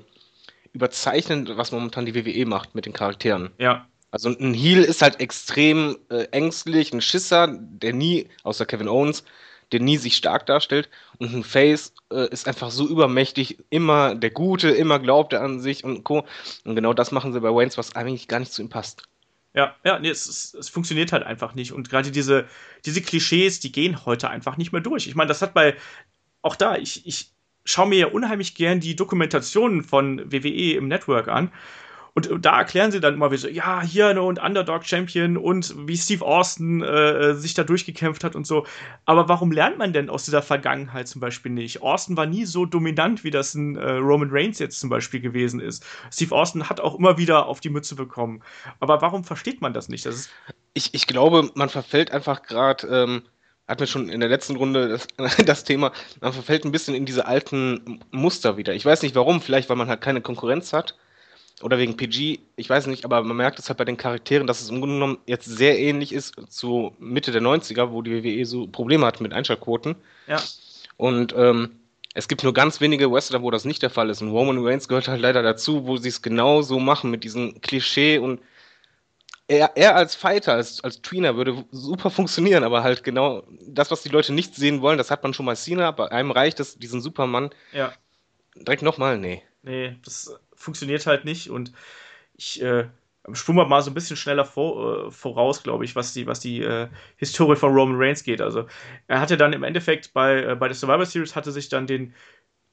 [0.72, 3.50] überzeichnen, was momentan die WWE macht mit den Charakteren.
[3.58, 3.86] Ja.
[4.10, 9.24] Also ein Heel ist halt extrem äh, ängstlich, ein Schisser, der nie, außer Kevin Owens,
[9.72, 10.88] der nie sich stark darstellt.
[11.18, 15.60] Und ein Face äh, ist einfach so übermächtig, immer der Gute, immer glaubt er an
[15.60, 16.24] sich und Co.
[16.64, 19.02] Und genau das machen sie bei Waynes, was eigentlich gar nicht zu ihm passt.
[19.56, 21.72] Ja, ja, nee, es, es, es funktioniert halt einfach nicht.
[21.72, 22.46] Und gerade diese,
[22.84, 25.06] diese Klischees, die gehen heute einfach nicht mehr durch.
[25.06, 25.76] Ich meine, das hat bei,
[26.42, 27.32] auch da, ich, ich
[27.64, 31.52] schaue mir ja unheimlich gern die Dokumentationen von WWE im Network an.
[32.16, 35.74] Und da erklären sie dann immer wie so, ja, hier ne, und Underdog Champion und
[35.86, 38.66] wie Steve Austin äh, sich da durchgekämpft hat und so.
[39.04, 41.82] Aber warum lernt man denn aus dieser Vergangenheit zum Beispiel nicht?
[41.82, 45.60] Austin war nie so dominant, wie das ein äh, Roman Reigns jetzt zum Beispiel gewesen
[45.60, 45.84] ist.
[46.10, 48.42] Steve Austin hat auch immer wieder auf die Mütze bekommen.
[48.80, 50.06] Aber warum versteht man das nicht?
[50.06, 50.30] Das
[50.72, 53.22] ich, ich glaube, man verfällt einfach gerade ähm,
[53.68, 57.04] hatten wir schon in der letzten Runde das, das, Thema, man verfällt ein bisschen in
[57.04, 58.72] diese alten Muster wieder.
[58.72, 60.96] Ich weiß nicht warum, vielleicht weil man halt keine Konkurrenz hat
[61.62, 64.60] oder wegen PG, ich weiß nicht, aber man merkt es halt bei den Charakteren, dass
[64.60, 68.44] es im Grunde genommen jetzt sehr ähnlich ist zu Mitte der 90er, wo die WWE
[68.46, 69.96] so Probleme hat mit Einschaltquoten.
[70.26, 70.42] Ja.
[70.96, 71.80] Und ähm,
[72.14, 74.22] Es gibt nur ganz wenige Wrestler, wo das nicht der Fall ist.
[74.22, 77.60] Und Roman Reigns gehört halt leider dazu, wo sie es genau so machen mit diesem
[77.60, 78.40] Klischee und
[79.48, 84.02] er, er als Fighter, als, als Tweener würde super funktionieren, aber halt genau das, was
[84.02, 86.78] die Leute nicht sehen wollen, das hat man schon mal Cena, bei einem reicht es,
[86.78, 87.50] diesen Supermann.
[87.72, 87.92] Ja.
[88.56, 89.42] Direkt nochmal, nee.
[89.62, 91.72] Nee, das funktioniert halt nicht und
[92.34, 92.88] ich äh,
[93.32, 96.62] spule mal so ein bisschen schneller vor, äh, voraus, glaube ich, was die, was die
[96.62, 98.40] äh, Historie von Roman Reigns geht.
[98.40, 98.66] Also
[99.06, 102.14] er hatte dann im Endeffekt bei, äh, bei der Survivor Series hatte sich dann den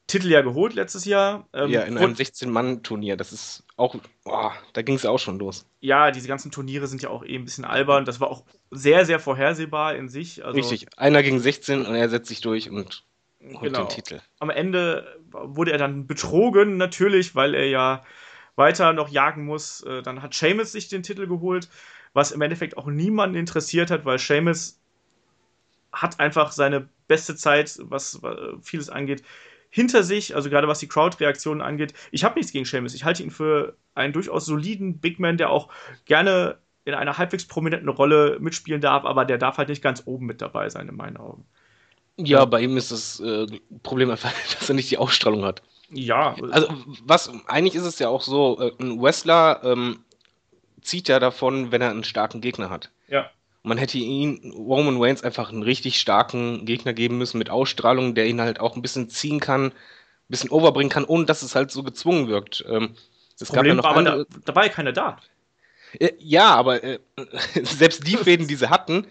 [0.06, 1.48] Titel ja geholt letztes Jahr.
[1.54, 3.16] Ähm, ja, in einem 16-Mann-Turnier.
[3.16, 5.66] Das ist auch, boah, da ging es auch schon los.
[5.80, 8.04] Ja, diese ganzen Turniere sind ja auch eh ein bisschen albern.
[8.04, 10.44] Das war auch sehr, sehr vorhersehbar in sich.
[10.44, 13.06] Also, Richtig, einer gegen 16 und er setzt sich durch und
[13.52, 13.86] holt genau.
[13.86, 14.22] den Titel.
[14.40, 18.04] Am Ende wurde er dann betrogen, natürlich, weil er ja
[18.56, 19.82] weiter noch jagen muss.
[19.82, 21.70] Äh, dann hat Seamus sich den Titel geholt,
[22.14, 24.80] was im Endeffekt auch niemanden interessiert hat, weil Seamus
[25.92, 28.20] hat einfach seine beste Zeit, was
[28.62, 29.24] vieles angeht,
[29.70, 31.94] hinter sich, also gerade was die Crowd-Reaktionen angeht.
[32.12, 32.94] Ich habe nichts gegen Seamus.
[32.94, 35.70] Ich halte ihn für einen durchaus soliden Big Man, der auch
[36.06, 40.26] gerne in einer halbwegs prominenten Rolle mitspielen darf, aber der darf halt nicht ganz oben
[40.26, 41.46] mit dabei sein, in meinen Augen.
[42.18, 43.48] Ja, bei ihm ist das äh,
[43.82, 45.62] Problem einfach, dass er nicht die Ausstrahlung hat.
[45.90, 46.36] Ja.
[46.52, 46.68] Also,
[47.04, 50.04] was, eigentlich ist es ja auch so, äh, ein Wrestler ähm,
[50.82, 52.90] zieht ja davon, wenn er einen starken Gegner hat.
[53.08, 53.30] Ja
[53.64, 58.28] man hätte ihn, Roman Reigns, einfach einen richtig starken Gegner geben müssen mit Ausstrahlung, der
[58.28, 59.74] ihn halt auch ein bisschen ziehen kann, ein
[60.28, 62.64] bisschen overbringen kann, ohne dass es halt so gezwungen wirkt.
[62.68, 62.96] Ähm,
[63.40, 64.26] es Problem gab ja noch war, andere...
[64.30, 65.18] da, da war ja keiner da.
[65.98, 67.00] Äh, ja, aber äh,
[67.64, 69.08] selbst die Fäden, die sie hatten,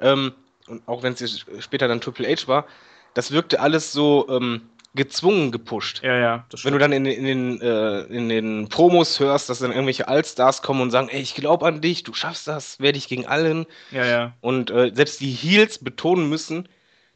[0.00, 0.32] ähm,
[0.68, 2.66] und auch wenn es später dann Triple H war,
[3.14, 4.62] das wirkte alles so, ähm,
[4.94, 6.02] gezwungen gepusht.
[6.02, 6.46] Ja, ja.
[6.62, 10.60] Wenn du dann in, in, den, äh, in den Promos hörst, dass dann irgendwelche Allstars
[10.60, 13.66] kommen und sagen, ey, ich glaube an dich, du schaffst das, werde ich gegen allen.
[13.90, 14.32] Ja, ja.
[14.40, 16.68] Und äh, selbst die Heels betonen müssen,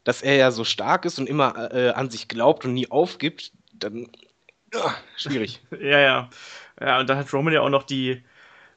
[0.03, 3.51] dass er ja so stark ist und immer äh, an sich glaubt und nie aufgibt,
[3.73, 4.07] dann
[5.15, 5.61] schwierig.
[5.79, 6.29] ja, ja.
[6.79, 8.23] Ja, und dann hat Roman ja auch noch die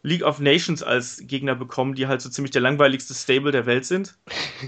[0.02, 3.84] League of Nations als Gegner bekommen, die halt so ziemlich der langweiligste Stable der Welt
[3.84, 4.16] sind.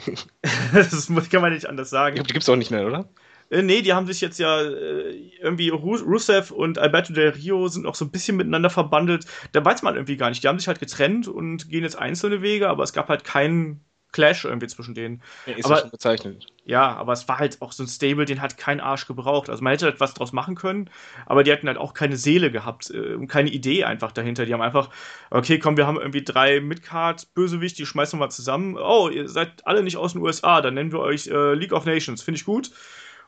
[0.74, 2.16] das kann man nicht anders sagen.
[2.16, 3.08] Die gibt es auch nicht mehr, oder?
[3.50, 7.82] Äh, nee, die haben sich jetzt ja äh, irgendwie Rusev und Alberto Del Rio sind
[7.82, 9.26] noch so ein bisschen miteinander verbandelt.
[9.52, 10.42] Da weiß man irgendwie gar nicht.
[10.42, 13.84] Die haben sich halt getrennt und gehen jetzt einzelne Wege, aber es gab halt keinen
[14.12, 15.22] Clash irgendwie zwischen denen.
[15.46, 16.46] Ja, ist aber, schon bezeichnet.
[16.64, 19.50] Ja, aber es war halt auch so ein Stable, den hat kein Arsch gebraucht.
[19.50, 20.90] Also man hätte halt was draus machen können,
[21.26, 24.46] aber die hatten halt auch keine Seele gehabt äh, und keine Idee einfach dahinter.
[24.46, 24.90] Die haben einfach,
[25.30, 28.76] okay, komm, wir haben irgendwie drei Midcard-Bösewicht, die schmeißen wir mal zusammen.
[28.78, 31.84] Oh, ihr seid alle nicht aus den USA, dann nennen wir euch äh, League of
[31.84, 32.22] Nations.
[32.22, 32.70] Finde ich gut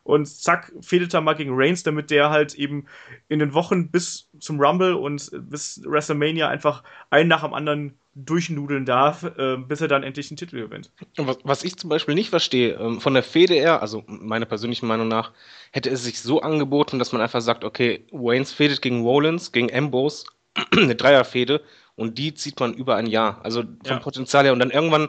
[0.04, 2.86] und zack, fehlt er mal gegen Reigns, damit der halt eben
[3.28, 8.84] in den Wochen bis zum Rumble und bis WrestleMania einfach einen nach dem anderen durchnudeln
[8.84, 10.90] darf, äh, bis er dann endlich den Titel gewinnt.
[11.16, 14.86] Was, was ich zum Beispiel nicht verstehe, ähm, von der Fehde her, also meiner persönlichen
[14.86, 15.32] Meinung nach,
[15.72, 19.74] hätte es sich so angeboten, dass man einfach sagt, okay, Waynes fädet gegen Rollins, gegen
[19.74, 20.26] Ambrose,
[20.72, 21.62] eine Dreierfehde
[21.96, 23.40] und die zieht man über ein Jahr.
[23.44, 23.98] Also vom ja.
[23.98, 25.08] Potenzial her und dann irgendwann,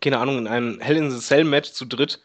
[0.00, 2.20] keine Ahnung, in einem Hell in the Cell Match zu dritt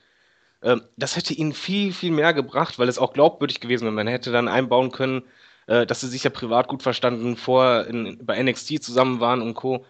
[0.63, 3.93] ähm, das hätte ihnen viel, viel mehr gebracht, weil es auch glaubwürdig gewesen wäre.
[3.93, 5.23] Man hätte dann einbauen können,
[5.67, 9.53] äh, dass sie sich ja privat gut verstanden, vor in, bei NXT zusammen waren und
[9.53, 9.85] Co.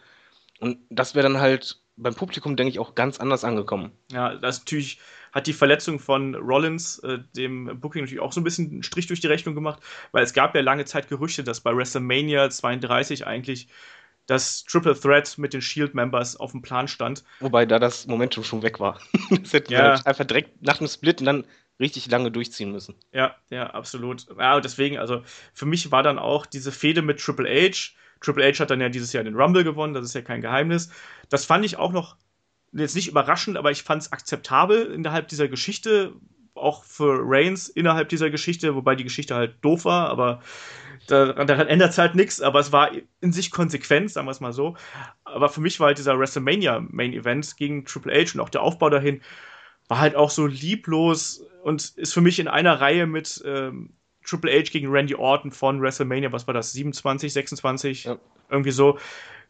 [0.60, 3.92] Und das wäre dann halt beim Publikum, denke ich, auch ganz anders angekommen.
[4.12, 5.00] Ja, das natürlich
[5.32, 9.08] hat die Verletzung von Rollins äh, dem Booking natürlich auch so ein bisschen einen Strich
[9.08, 13.28] durch die Rechnung gemacht, weil es gab ja lange Zeit Gerüchte, dass bei WrestleMania 32
[13.28, 13.68] eigentlich
[14.28, 17.24] dass Triple Threat mit den Shield-Members auf dem Plan stand.
[17.40, 19.00] Wobei da das Momentum schon weg war.
[19.42, 19.96] das hätten ja.
[19.96, 21.46] wir einfach direkt nach dem Split und dann
[21.80, 22.96] richtig lange durchziehen müssen.
[23.14, 24.26] Ja, ja, absolut.
[24.38, 27.94] Ja, deswegen, also für mich war dann auch diese Fehde mit Triple H.
[28.22, 30.90] Triple H hat dann ja dieses Jahr den Rumble gewonnen, das ist ja kein Geheimnis.
[31.30, 32.18] Das fand ich auch noch
[32.74, 36.14] jetzt nicht überraschend, aber ich fand es akzeptabel innerhalb dieser Geschichte,
[36.54, 40.42] auch für Reigns innerhalb dieser Geschichte, wobei die Geschichte halt doof war, aber
[41.08, 44.40] daran, daran ändert es halt nichts, aber es war in sich konsequent, sagen wir es
[44.40, 44.76] mal so.
[45.24, 48.62] Aber für mich war halt dieser WrestleMania Main Event gegen Triple H und auch der
[48.62, 49.22] Aufbau dahin
[49.88, 53.97] war halt auch so lieblos und ist für mich in einer Reihe mit ähm,
[54.28, 58.18] Triple H gegen Randy Orton von WrestleMania, was war das, 27, 26, ja.
[58.50, 59.00] irgendwie so.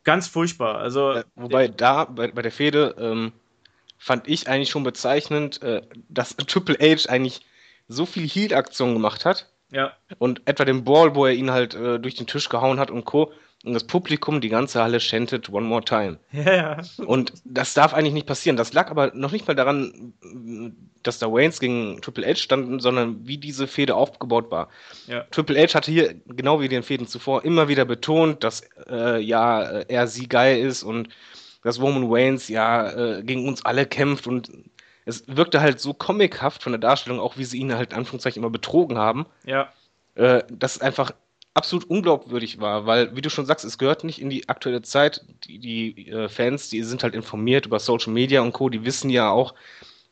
[0.03, 0.77] Ganz furchtbar.
[0.77, 3.33] Also, äh, wobei da bei, bei der Fehde ähm,
[3.97, 7.41] fand ich eigentlich schon bezeichnend, äh, dass Triple H eigentlich
[7.87, 9.93] so viel Heat-Aktionen gemacht hat, ja.
[10.17, 13.05] Und etwa den Ball, wo er ihn halt äh, durch den Tisch gehauen hat und
[13.05, 13.31] Co.
[13.65, 16.19] Und das Publikum, die ganze Halle chantet One More Time.
[16.31, 16.81] Ja, ja.
[17.05, 18.55] Und das darf eigentlich nicht passieren.
[18.55, 20.13] Das lag aber noch nicht mal daran,
[21.01, 24.69] dass da Waynes gegen Triple H standen, sondern wie diese Fehde aufgebaut war.
[25.07, 25.23] Ja.
[25.31, 29.61] Triple H hatte hier, genau wie den Fäden zuvor, immer wieder betont, dass äh, ja,
[29.61, 31.09] er sie geil ist und
[31.63, 34.51] dass Roman Waynes ja äh, gegen uns alle kämpft und
[35.07, 38.41] es wirkte halt so comichaft von der Darstellung, auch wie sie ihn halt in Anführungszeichen
[38.41, 39.69] immer betrogen haben, Ja.
[40.15, 41.11] äh, dass es einfach
[41.53, 45.25] absolut unglaubwürdig war, weil, wie du schon sagst, es gehört nicht in die aktuelle Zeit.
[45.45, 49.09] Die, die äh, Fans, die sind halt informiert über Social Media und Co., die wissen
[49.09, 49.55] ja auch,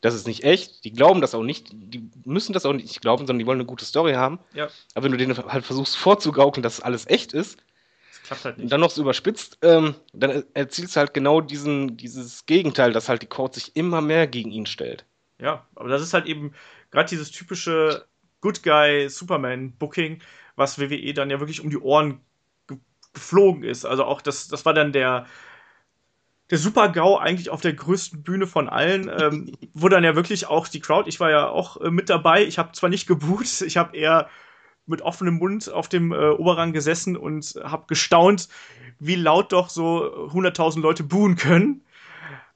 [0.00, 0.84] das ist nicht echt.
[0.84, 1.68] Die glauben das auch nicht.
[1.72, 4.38] Die müssen das auch nicht glauben, sondern die wollen eine gute Story haben.
[4.54, 4.68] Ja.
[4.94, 7.58] Aber wenn du denen halt versuchst vorzugaukeln, dass alles echt ist,
[8.26, 8.72] klappt halt und nicht.
[8.72, 13.08] dann noch so überspitzt, ähm, dann er- erzielst du halt genau diesen, dieses Gegenteil, dass
[13.08, 15.06] halt die Crowd sich immer mehr gegen ihn stellt.
[15.38, 16.54] Ja, aber das ist halt eben
[16.90, 18.06] gerade dieses typische
[18.40, 20.22] Good Guy Superman Booking,
[20.56, 22.20] was WWE dann ja wirklich um die Ohren
[22.66, 22.78] ge
[23.12, 23.84] geflogen ist.
[23.84, 25.26] Also auch das, das war dann der
[26.50, 30.68] der Super-GAU eigentlich auf der größten Bühne von allen, ähm, wo dann ja wirklich auch
[30.68, 33.76] die Crowd, ich war ja auch äh, mit dabei, ich habe zwar nicht geboot, ich
[33.76, 34.28] habe eher
[34.86, 38.48] mit offenem Mund auf dem äh, Oberrang gesessen und habe gestaunt,
[38.98, 41.84] wie laut doch so 100.000 Leute buhen können.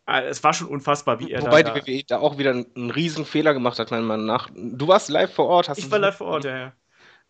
[0.07, 1.75] Äh, es war schon unfassbar, wie er Wobei da...
[1.75, 4.49] die WWE da auch wieder einen, riesen Fehler gemacht hat, meiner Meinung nach.
[4.55, 6.73] Du warst live vor Ort, hast ich war live vor Ort, ja, ja.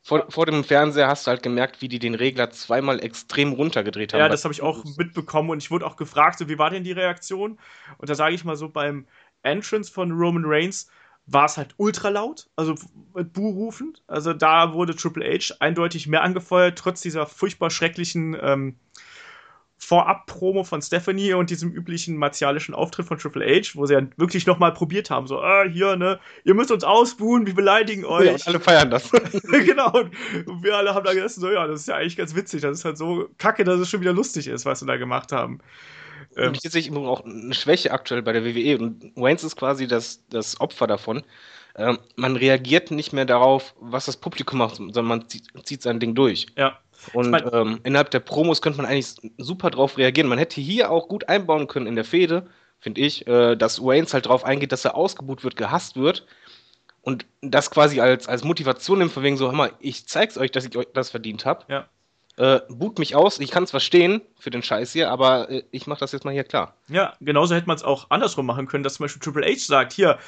[0.02, 4.14] Vor, vor dem Fernseher hast du halt gemerkt, wie die den Regler zweimal extrem runtergedreht
[4.14, 4.20] haben.
[4.20, 6.84] Ja, das habe ich auch mitbekommen und ich wurde auch gefragt, so, wie war denn
[6.84, 7.58] die Reaktion?
[7.98, 9.06] Und da sage ich mal so, beim
[9.42, 10.90] Entrance von Roman Reigns
[11.32, 12.74] war es halt ultra laut, also
[13.14, 13.96] mit Buhrufen.
[14.06, 18.76] Also da wurde Triple H eindeutig mehr angefeuert, trotz dieser furchtbar schrecklichen ähm,
[19.78, 24.46] Vorab-Promo von Stephanie und diesem üblichen martialischen Auftritt von Triple H, wo sie ja wirklich
[24.46, 28.26] nochmal probiert haben, so, ah, hier, ne, ihr müsst uns ausbuhen, wir beleidigen euch.
[28.26, 29.10] Ja, und alle feiern das.
[29.42, 30.00] genau.
[30.46, 32.60] Und wir alle haben da gegessen, so, ja, das ist ja eigentlich ganz witzig.
[32.62, 35.32] Das ist halt so kacke, dass es schon wieder lustig ist, was wir da gemacht
[35.32, 35.60] haben.
[36.36, 38.78] Ähm, Und hier sehe ich immer auch eine Schwäche aktuell bei der WWE.
[38.78, 41.22] Und Waynes ist quasi das, das Opfer davon.
[41.76, 46.00] Ähm, man reagiert nicht mehr darauf, was das Publikum macht, sondern man zieht, zieht sein
[46.00, 46.46] Ding durch.
[46.56, 46.78] ja,
[47.12, 50.28] Und mein- ähm, innerhalb der Promos könnte man eigentlich super drauf reagieren.
[50.28, 52.48] Man hätte hier auch gut einbauen können in der Fehde,
[52.80, 56.26] finde ich, äh, dass Waynes halt drauf eingeht, dass er ausgebuht wird, gehasst wird.
[57.02, 60.50] Und das quasi als, als Motivation nimmt, von wegen so, hör mal, ich zeig's euch,
[60.50, 61.64] dass ich euch das verdient habe.
[61.68, 61.88] ja.
[62.40, 65.86] Äh, boot mich aus, ich kann es verstehen für den Scheiß hier, aber äh, ich
[65.86, 66.74] mach das jetzt mal hier klar.
[66.88, 69.92] Ja, genauso hätte man es auch andersrum machen können, dass zum Beispiel Triple H sagt,
[69.92, 70.18] hier,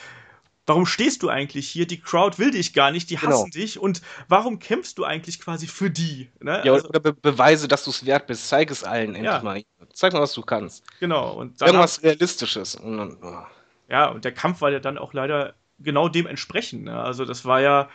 [0.66, 1.86] warum stehst du eigentlich hier?
[1.86, 3.32] Die Crowd will dich gar nicht, die Genau.
[3.32, 6.28] hassen dich und warum kämpfst du eigentlich quasi für die?
[6.40, 6.60] Ne?
[6.64, 8.46] Ja, also, oder be beweise, dass du es wert bist.
[8.46, 9.42] Zeig es allen endlich Ja.
[9.42, 9.62] mal.
[9.94, 10.84] Zeig mal, was du kannst.
[11.00, 11.32] genau.
[11.32, 12.74] Und Irgendwas Realistisches.
[12.76, 13.42] Und dann, oh.
[13.88, 16.84] ja, und der Kampf war ja dann auch leider genau dementsprechend.
[16.84, 17.02] Ne?
[17.02, 17.88] Also das war ja,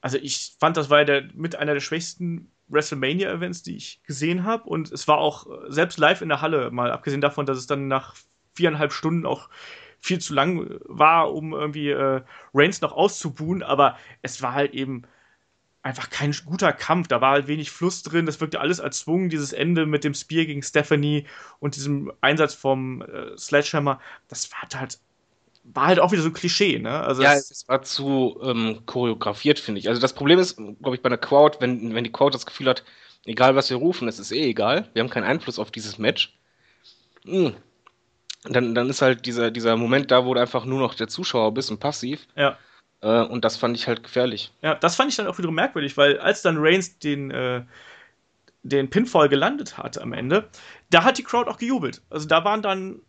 [0.00, 4.44] also ich fand, das war ja der, mit einer der schwächsten WrestleMania-Events, die ich gesehen
[4.44, 4.64] habe.
[4.64, 7.66] Und es war auch äh, selbst live in der Halle, mal abgesehen davon, dass es
[7.66, 8.16] dann nach
[8.54, 9.48] viereinhalb Stunden auch
[9.98, 13.62] viel zu lang war, um irgendwie äh, Reigns noch auszubuhen.
[13.62, 15.02] Aber es war halt eben
[15.82, 17.08] einfach kein guter Kampf.
[17.08, 18.26] Da war halt wenig Fluss drin.
[18.26, 19.28] Das wirkte alles erzwungen.
[19.28, 21.26] Dieses Ende mit dem Spear gegen Stephanie
[21.60, 24.98] und diesem Einsatz vom äh, Sledgehammer, das war halt,
[25.64, 27.00] war halt auch wieder so ein Klischee, ne?
[27.00, 29.88] Also Ja, es- war zu ähm, choreografiert, finde ich.
[29.88, 32.68] Also das Problem ist, glaube ich, bei einer Crowd, wenn, wenn die Crowd das Gefühl
[32.68, 32.84] hat,
[33.24, 36.36] egal was wir rufen, es ist eh egal, wir haben keinen Einfluss auf dieses Match,
[37.24, 37.54] hm,
[38.44, 41.54] dann, dann ist halt dieser, dieser Moment da, wo du einfach nur noch der Zuschauer
[41.54, 42.26] bist und passiv.
[42.36, 42.58] ja.
[43.00, 44.52] Äh, und das fand ich halt gefährlich.
[44.62, 47.62] Ja, das fand ich dann auch wiederum merkwürdig, weil als dann Reigns den, äh,
[48.62, 50.48] den Pinfall gelandet hat am Ende,
[50.90, 52.00] da hat die Crowd auch gejubelt.
[52.10, 53.00] Also da waren dann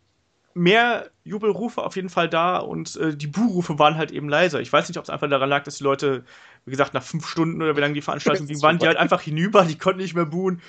[0.54, 4.60] mehr Jubelrufe auf jeden Fall da und äh, die Buhrufe waren halt eben leiser.
[4.60, 6.24] Ich weiß nicht, ob es einfach daran lag, dass die Leute,
[6.64, 9.20] wie gesagt, nach fünf Stunden oder wie lange die Veranstaltung ging, waren die halt einfach
[9.20, 10.62] hinüber, die konnten nicht mehr buhen.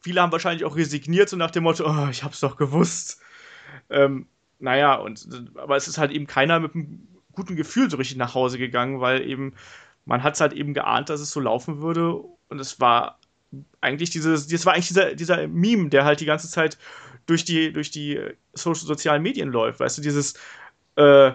[0.00, 3.20] Viele haben wahrscheinlich auch resigniert, so nach dem Motto, oh, ich hab's doch gewusst.
[3.90, 4.28] Ähm,
[4.60, 8.34] naja, und aber es ist halt eben keiner mit einem guten Gefühl so richtig nach
[8.34, 9.54] Hause gegangen, weil eben
[10.04, 12.14] man hat es halt eben geahnt, dass es so laufen würde
[12.48, 13.18] und es war
[13.80, 16.78] eigentlich dieses, das war eigentlich dieser, dieser Meme, der halt die ganze Zeit
[17.28, 18.18] durch die, durch die
[18.54, 20.34] Social, sozialen Medien läuft, weißt du, dieses
[20.96, 21.32] äh,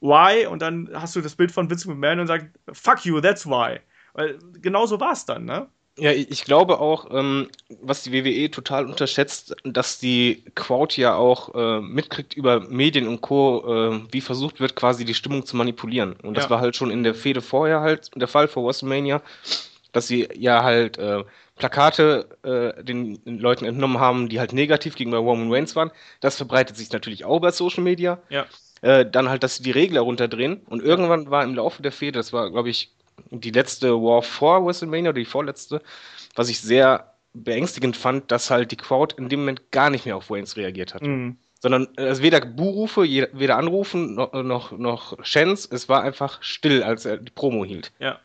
[0.00, 3.46] Why und dann hast du das Bild von Vince McMahon und sagt, fuck you, that's
[3.46, 3.80] why.
[4.14, 5.66] Weil genau so war es dann, ne?
[5.96, 7.48] Ja, ich ich glaube auch, ähm,
[7.80, 13.20] was die WWE total unterschätzt, dass die Crowd ja auch äh, mitkriegt über Medien und
[13.20, 16.14] Co., äh, wie versucht wird, quasi die Stimmung zu manipulieren.
[16.22, 16.50] Und das Ja.
[16.50, 19.22] war halt schon in der Fehde vorher halt der Fall vor WrestleMania,
[19.92, 21.22] dass sie ja halt äh,
[21.56, 25.90] Plakate äh, den, den Leuten entnommen haben, die halt negativ gegenüber Roman Reigns waren.
[26.20, 28.18] Das verbreitet sich natürlich auch bei Social Media.
[28.28, 28.46] Ja.
[28.82, 30.60] Äh, dann halt, dass sie die Regler runterdrehen.
[30.66, 32.92] Und irgendwann war im Laufe der Fehde, das war, glaube ich,
[33.30, 35.80] die letzte War vor WrestleMania oder die vorletzte,
[36.34, 40.16] was ich sehr beängstigend fand, dass halt die Crowd in dem Moment gar nicht mehr
[40.16, 41.02] auf Reigns reagiert hat.
[41.02, 41.36] Mhm.
[41.60, 46.82] Sondern äh, also weder Buhrufe, weder Anrufen noch, noch, noch Chants, es war einfach still,
[46.82, 47.92] als er die Promo hielt.
[48.00, 48.18] Ja.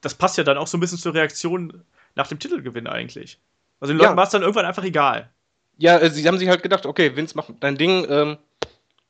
[0.00, 1.84] Das passt ja dann auch so ein bisschen zur Reaktion
[2.14, 3.40] nach dem Titelgewinn eigentlich.
[3.80, 4.06] Also den Ja.
[4.06, 5.30] Leuten war es dann irgendwann einfach egal.
[5.78, 8.38] Ja, äh, sie haben sich halt gedacht, okay, Vince macht dein Ding, ähm,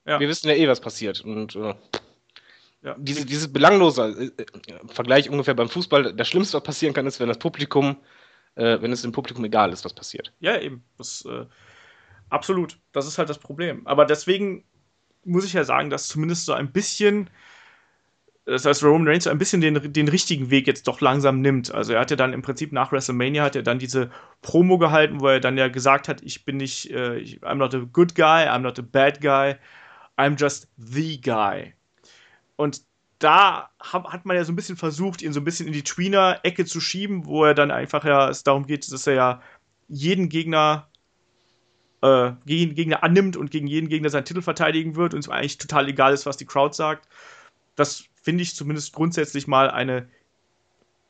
[0.07, 0.19] Ja.
[0.19, 1.21] Wir wissen ja eh, was passiert.
[1.21, 1.75] Und äh,
[2.83, 2.97] ja.
[2.99, 4.47] diese, dieses belanglose äh, äh,
[4.89, 7.97] Vergleich ungefähr beim Fußball, das Schlimmste, was passieren kann, ist, wenn das Publikum,
[8.57, 10.33] äh, wenn es dem Publikum egal ist, was passiert.
[10.41, 10.83] Ja, eben.
[10.99, 11.47] Das, äh,
[12.31, 12.79] absolut.
[12.93, 13.87] Das ist halt das Problem.
[13.87, 14.65] Aber deswegen
[15.25, 17.31] muss ich ja sagen, dass zumindest so ein bisschen
[18.45, 21.73] das heißt, Roman Reigns ein bisschen den, den richtigen Weg jetzt doch langsam nimmt.
[21.73, 25.21] Also er hat ja dann im Prinzip nach WrestleMania hat er dann diese Promo gehalten,
[25.21, 28.49] wo er dann ja gesagt hat, ich bin nicht, äh, I'm not a good guy,
[28.49, 29.55] I'm not a bad guy,
[30.17, 31.75] I'm just the guy.
[32.57, 32.83] Und
[33.21, 36.65] da hat man ja so ein bisschen versucht, ihn so ein bisschen in die Tweener-Ecke
[36.65, 39.43] zu schieben, wo er dann einfach ja, es darum geht, dass er ja
[39.89, 40.89] jeden Gegner
[42.03, 45.59] äh, gegen Gegner annimmt und gegen jeden Gegner seinen Titel verteidigen wird und es eigentlich
[45.59, 47.09] total egal ist, was die Crowd sagt.
[47.77, 50.09] Das finde ich zumindest grundsätzlich mal eine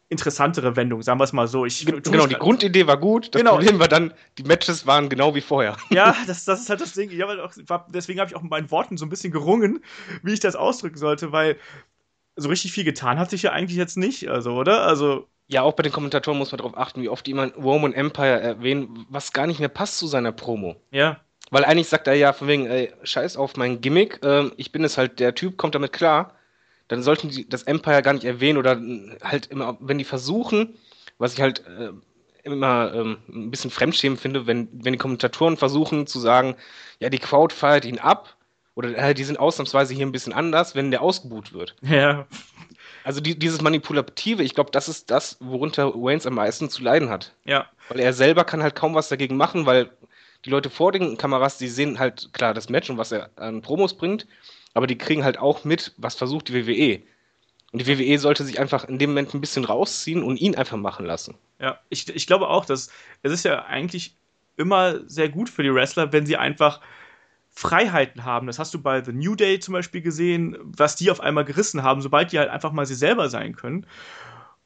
[0.09, 1.65] interessantere Wendung, sagen wir es mal so.
[1.65, 3.35] Ich, genau, die Grundidee war gut.
[3.35, 3.57] Das genau.
[3.57, 5.77] Problem war dann, die Matches waren genau wie vorher.
[5.91, 7.11] Ja, das, das ist halt das Ding.
[7.11, 9.83] Ich hab auch, deswegen habe ich auch mit meinen Worten so ein bisschen gerungen,
[10.23, 11.57] wie ich das ausdrücken sollte, weil
[12.37, 14.87] so richtig viel getan hat sich ja eigentlich jetzt nicht, also, oder?
[14.87, 15.29] Also.
[15.49, 18.41] Ja, auch bei den Kommentatoren muss man darauf achten, wie oft die immer Roman Empire
[18.41, 20.77] erwähnen, was gar nicht mehr passt zu seiner Promo.
[20.91, 21.21] Ja.
[21.51, 24.85] Weil eigentlich sagt er ja von wegen, ey, scheiß auf mein Gimmick, äh, ich bin
[24.85, 26.35] es halt, der Typ kommt damit klar
[26.93, 28.79] dann sollten die das Empire gar nicht erwähnen oder
[29.23, 30.75] halt immer, wenn die versuchen,
[31.17, 31.93] was ich halt äh,
[32.43, 36.55] immer ähm, ein bisschen fremdschämen finde, wenn, wenn die Kommentatoren versuchen zu sagen,
[37.01, 38.37] ja, die Crowd feiert ihn ab
[38.75, 41.77] oder äh, die sind ausnahmsweise hier ein bisschen anders, wenn der ausgebuht wird.
[41.81, 42.27] Ja.
[43.05, 47.09] Also die, dieses Manipulative, ich glaube, das ist das, worunter Waynes am meisten zu leiden
[47.09, 47.33] hat.
[47.47, 47.67] Ja.
[47.89, 49.91] Weil er selber kann halt kaum was dagegen machen, weil
[50.45, 53.63] die Leute vor den Kameras, die sehen halt klar das Match und was er an
[53.63, 54.27] Promos bringt
[54.75, 57.03] aber die kriegen halt auch mit, was versucht die WWE.
[57.73, 60.77] Und die WWE sollte sich einfach in dem Moment ein bisschen rausziehen und ihn einfach
[60.77, 61.37] machen lassen.
[61.59, 62.91] Ja, ich, ich glaube auch, dass
[63.23, 64.15] es ist ja eigentlich
[64.57, 66.81] immer sehr gut für die Wrestler, wenn sie einfach
[67.49, 68.47] Freiheiten haben.
[68.47, 71.83] Das hast du bei The New Day zum Beispiel gesehen, was die auf einmal gerissen
[71.83, 73.87] haben, sobald die halt einfach mal sie selber sein können.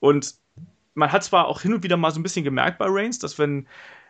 [0.00, 0.34] Und
[0.94, 3.38] man hat zwar auch hin und wieder mal so ein bisschen gemerkt bei Reigns, dass
[3.38, 3.68] wenn,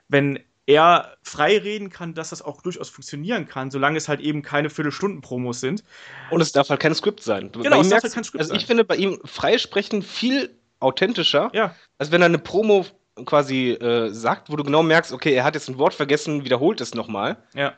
[0.09, 4.43] wenn er frei reden kann, dass das auch durchaus funktionieren kann, solange es halt eben
[4.43, 5.85] keine Viertelstunden-Promos sind.
[6.31, 7.53] Und es darf halt kein Skript sein.
[7.53, 8.59] Genau, es darf halt kein Skript also sein.
[8.59, 10.51] ich finde bei ihm Freisprechen viel
[10.81, 11.75] authentischer, ja.
[11.99, 12.85] als wenn er eine Promo
[13.25, 16.81] quasi äh, sagt, wo du genau merkst, okay, er hat jetzt ein Wort vergessen, wiederholt
[16.81, 17.37] es nochmal.
[17.55, 17.73] Ja.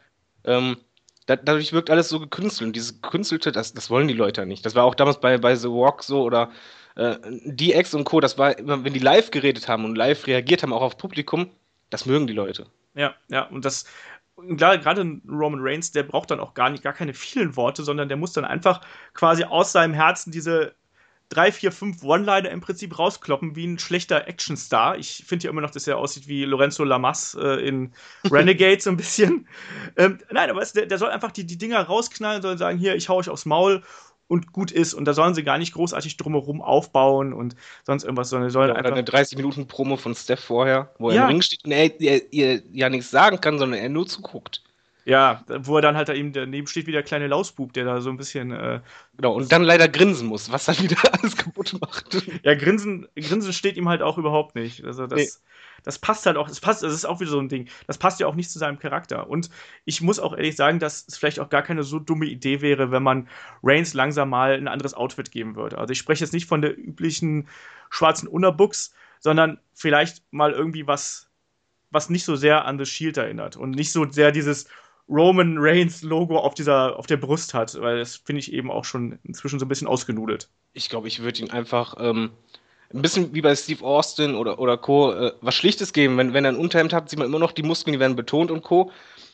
[0.45, 0.79] Ähm,
[1.27, 2.69] da, dadurch wirkt alles so gekünstelt.
[2.69, 4.65] Und dieses Gekünstelte, das, das wollen die Leute nicht.
[4.65, 6.51] Das war auch damals bei, bei The Walk so oder
[6.97, 10.63] äh, DX und Co., das war immer, wenn die live geredet haben und live reagiert
[10.63, 11.51] haben, auch auf Publikum,
[11.91, 12.67] das mögen die Leute.
[12.99, 13.85] Ja, ja, und das,
[14.37, 18.17] gerade Roman Reigns, der braucht dann auch gar nicht, gar keine vielen Worte, sondern der
[18.17, 18.81] muss dann einfach
[19.15, 20.75] quasi aus seinem Herzen diese
[21.29, 24.99] drei, vier, fünf One-Liner im Prinzip rauskloppen, wie ein schlechter Actionstar.
[24.99, 27.93] Ich finde ja immer noch, dass er aussieht wie Lorenzo Lamas äh, in
[28.25, 29.47] Renegade so ein bisschen.
[29.97, 32.97] Ähm, nein, aber es, der, der, soll einfach die, die Dinger rausknallen, soll sagen, hier,
[32.97, 33.85] ich hau euch aufs Maul
[34.29, 34.95] und gut ist.
[34.95, 38.77] Und da sollen sie gar nicht großartig drumherum aufbauen und sonst irgendwas, sondern sollen ja,
[38.77, 38.93] einfach.
[38.93, 41.23] eine 30-Minuten-Promo von Steph vorher, wo er ja.
[41.23, 44.63] im Ring steht und er, er, er, ja nichts sagen kann, sondern er nur zuguckt.
[45.09, 48.01] Ja, wo er dann halt da eben daneben steht wie der kleine Lausbub, der da
[48.01, 48.51] so ein bisschen.
[48.51, 48.81] Äh,
[49.17, 52.23] genau, und dann leider grinsen muss, was dann wieder alles kaputt macht.
[52.43, 54.85] Ja, Grinsen, Grinsen steht ihm halt auch überhaupt nicht.
[54.85, 55.19] Also das.
[55.19, 55.29] Nee
[55.83, 58.21] das passt halt auch, das passt, das ist auch wieder so ein Ding, das passt
[58.21, 59.29] ja auch nicht zu seinem Charakter.
[59.29, 59.51] Und
[59.85, 62.91] ich muss auch ehrlich sagen, dass es vielleicht auch gar keine so dumme Idee wäre,
[62.91, 63.29] wenn man
[63.63, 65.79] Reigns langsam mal ein anderes Outfit geben würde.
[65.79, 67.49] Also ich spreche jetzt nicht von der üblichen
[67.91, 71.31] schwarzen Unterbuchs, sondern vielleicht mal irgendwie was,
[71.91, 74.69] was nicht so sehr an The Shield erinnert und nicht so sehr dieses
[75.09, 78.85] Roman Reigns Logo auf dieser auf der Brust hat, weil das finde ich eben auch
[78.85, 80.49] schon inzwischen so ein bisschen ausgenudelt.
[80.75, 82.31] Ich glaube, ich würde ihn einfach ähm,
[82.93, 85.13] ein bisschen wie bei Steve Austin oder, oder Co.
[85.13, 86.17] Äh, was Schlichtes geben.
[86.17, 88.51] Wenn, wenn er ein Unterhemd hat, sieht man immer noch die Muskeln, die werden betont
[88.51, 88.91] und Co.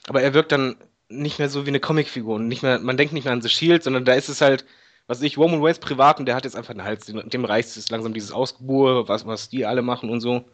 [0.06, 0.76] Aber er wirkt dann
[1.08, 2.38] nicht mehr so wie eine Comicfigur.
[2.38, 4.64] Nicht mehr, man denkt nicht mehr an The Shield, sondern da ist es halt,
[5.06, 7.06] was ich, Roman Reigns privat und der hat jetzt einfach einen Hals.
[7.06, 10.44] Dem reicht es langsam dieses Ausgebur, was, was die alle machen und so.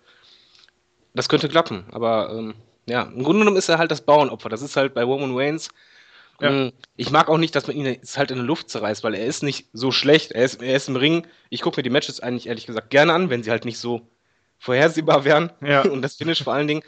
[1.14, 2.54] Das könnte klappen, aber ähm,
[2.86, 4.48] ja, im Grunde genommen ist er halt das Bauernopfer.
[4.48, 5.70] Das ist halt bei Roman Reigns
[6.40, 6.50] ja.
[6.50, 9.14] Mm, ich mag auch nicht, dass man ihn jetzt halt in der Luft zerreißt, weil
[9.14, 10.32] er ist nicht so schlecht.
[10.32, 11.26] Er ist, er ist im Ring.
[11.50, 14.08] Ich gucke mir die Matches eigentlich ehrlich gesagt gerne an, wenn sie halt nicht so
[14.58, 15.52] vorhersehbar wären.
[15.60, 15.82] Ja.
[15.90, 16.82] Und das Finish vor allen Dingen.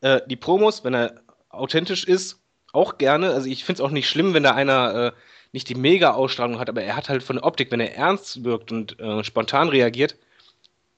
[0.00, 2.40] Äh, die Promos, wenn er authentisch ist,
[2.72, 3.30] auch gerne.
[3.30, 5.12] Also ich finde es auch nicht schlimm, wenn da einer äh,
[5.52, 8.70] nicht die Mega-Ausstrahlung hat, aber er hat halt von der Optik, wenn er ernst wirkt
[8.70, 10.14] und äh, spontan reagiert,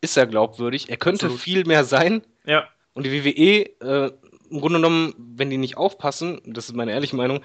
[0.02, 0.90] ist er glaubwürdig.
[0.90, 1.40] Er könnte Absolut.
[1.40, 2.22] viel mehr sein.
[2.44, 2.68] Ja.
[2.92, 4.12] Und die WWE, äh,
[4.52, 7.40] im Grunde genommen, wenn die nicht aufpassen, das ist meine ehrliche Meinung,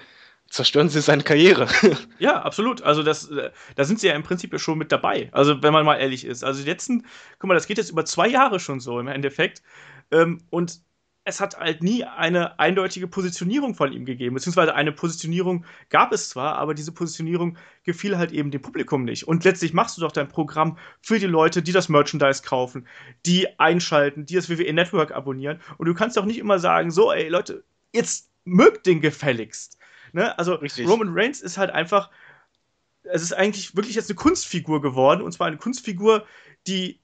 [0.48, 1.68] zerstören sie seine Karriere.
[2.18, 2.82] ja, absolut.
[2.82, 5.28] Also das, äh, da sind sie ja im Prinzip schon mit dabei.
[5.32, 6.44] Also wenn man mal ehrlich ist.
[6.44, 7.04] Also die letzten,
[7.38, 9.62] guck mal, das geht jetzt über zwei Jahre schon so im Endeffekt.
[10.10, 10.80] Ähm, und
[11.28, 16.30] es hat halt nie eine eindeutige Positionierung von ihm gegeben, beziehungsweise eine Positionierung gab es
[16.30, 19.28] zwar, aber diese Positionierung gefiel halt eben dem Publikum nicht.
[19.28, 22.88] Und letztlich machst du doch dein Programm für die Leute, die das Merchandise kaufen,
[23.26, 25.60] die einschalten, die das WWE Network abonnieren.
[25.76, 27.62] Und du kannst doch nicht immer sagen, so, ey Leute,
[27.92, 29.76] jetzt mögt den gefälligst.
[30.12, 30.36] Ne?
[30.38, 30.88] Also Richtig.
[30.88, 32.10] Roman Reigns ist halt einfach,
[33.02, 36.26] es ist eigentlich wirklich jetzt eine Kunstfigur geworden, und zwar eine Kunstfigur,
[36.66, 37.00] die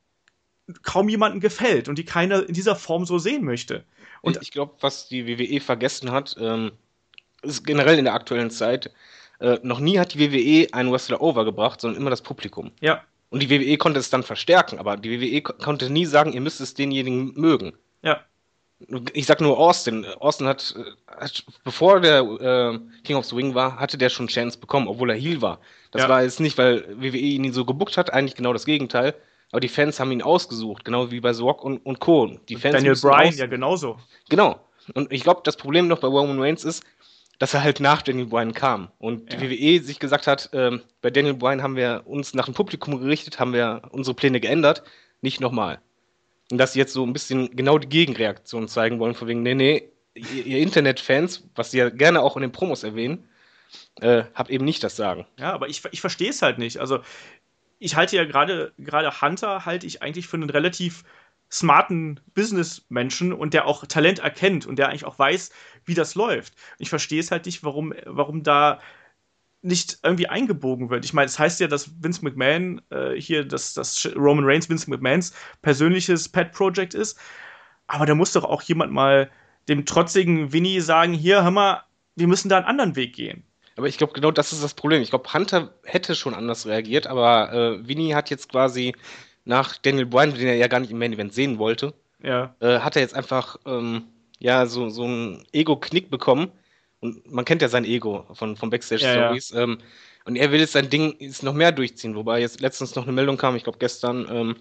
[0.83, 3.85] kaum jemandem gefällt und die keiner in dieser Form so sehen möchte.
[4.23, 6.73] Und ich glaube, was die WWE vergessen hat, ähm,
[7.43, 8.91] ist generell in der aktuellen Zeit,
[9.41, 12.71] äh, noch nie hat die WWE einen Wrestler overgebracht, sondern immer das Publikum.
[12.81, 13.03] Ja.
[13.31, 16.61] Und die WWE konnte es dann verstärken, aber die WWE konnte nie sagen, ihr müsst
[16.61, 17.73] es denjenigen mögen.
[18.03, 18.21] Ja.
[19.13, 20.07] Ich sag nur Austin.
[20.07, 20.75] Austin hat,
[21.07, 25.17] hat bevor der äh, King of Swing war, hatte der schon Chance bekommen, obwohl er
[25.17, 25.61] Heel war.
[25.91, 26.09] Das ja.
[26.09, 29.15] war jetzt nicht, weil WWE ihn so gebuckt hat, eigentlich genau das Gegenteil.
[29.55, 32.27] Aber die Fans haben ihn ausgesucht, genau wie bei Rock und, und Co.
[32.49, 34.01] Die Fans Daniel Bryan ja genauso.
[34.29, 34.59] Genau.
[34.95, 36.83] Und ich glaube, das Problem noch bei Roman Reigns ist,
[37.39, 38.89] dass er halt nach Daniel Bryan kam.
[38.99, 39.79] Und die ja.
[39.79, 43.39] WWE sich gesagt hat, ähm, bei Daniel Bryan haben wir uns nach dem Publikum gerichtet,
[43.39, 44.83] haben wir unsere Pläne geändert,
[45.21, 45.79] nicht nochmal.
[46.51, 49.55] Und dass sie jetzt so ein bisschen genau die Gegenreaktion zeigen wollen, von wegen, nee,
[49.55, 53.29] nee, ihr, Internetfans, was sie ja gerne auch in den Promos erwähnen,
[54.01, 55.27] äh, habt eben nicht das Sagen.
[55.39, 56.79] Ja, aber ich, ich verstehe es halt nicht.
[56.79, 56.99] Also
[57.85, 61.05] ich halte ja gerade gerade Hunter halte ich eigentlich für einen relativ
[61.51, 65.51] smarten Businessmenschen und der auch Talent erkennt und der eigentlich auch weiß,
[65.85, 66.55] wie das läuft.
[66.79, 68.81] Ich verstehe es halt nicht, warum, warum da
[69.63, 71.05] nicht irgendwie eingebogen wird.
[71.05, 74.69] Ich meine, es das heißt ja, dass Vince McMahon äh, hier, dass, dass Roman Reigns
[74.69, 77.19] Vince McMahons persönliches Pet-Project ist.
[77.87, 79.31] Aber da muss doch auch jemand mal
[79.69, 81.85] dem trotzigen Winnie sagen: Hier, hör mal,
[82.17, 83.45] wir müssen da einen anderen Weg gehen.
[83.77, 85.03] Aber ich glaube, genau das ist das Problem.
[85.03, 88.95] Ich glaube, Hunter hätte schon anders reagiert, aber äh, Vinny hat jetzt quasi
[89.45, 92.55] nach Daniel Bryan, den er ja gar nicht im Main Event sehen wollte, ja.
[92.61, 94.05] äh, hat er jetzt einfach ähm,
[94.39, 96.51] ja so, so einen Ego-Knick bekommen.
[97.01, 99.51] Und man kennt ja sein Ego von, von Backstage-Stories.
[99.51, 99.65] Ja, ja.
[99.65, 99.79] ähm,
[100.25, 103.13] und er will jetzt sein Ding jetzt noch mehr durchziehen, wobei jetzt letztens noch eine
[103.13, 104.57] Meldung kam, ich glaube gestern, ähm,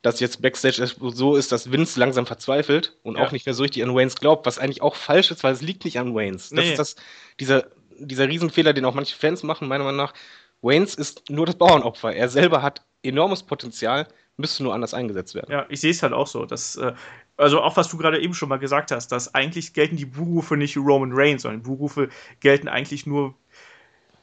[0.00, 3.26] dass jetzt Backstage so ist, dass Vince langsam verzweifelt und ja.
[3.26, 5.62] auch nicht mehr so richtig an Waynes glaubt, was eigentlich auch falsch ist, weil es
[5.62, 6.50] liegt nicht an Waynes.
[6.50, 6.70] Das nee.
[6.70, 6.96] ist das,
[7.40, 7.66] dieser
[7.98, 10.14] dieser Riesenfehler, den auch manche Fans machen, meiner Meinung nach.
[10.62, 12.14] Waynes ist nur das Bauernopfer.
[12.14, 15.50] Er selber hat enormes Potenzial, müsste nur anders eingesetzt werden.
[15.50, 16.44] Ja, ich sehe es halt auch so.
[16.44, 16.92] Dass, äh,
[17.36, 20.56] also auch was du gerade eben schon mal gesagt hast, dass eigentlich gelten die Buhrufe
[20.56, 22.08] nicht Roman Reigns, sondern Buhrufe
[22.40, 23.34] gelten eigentlich nur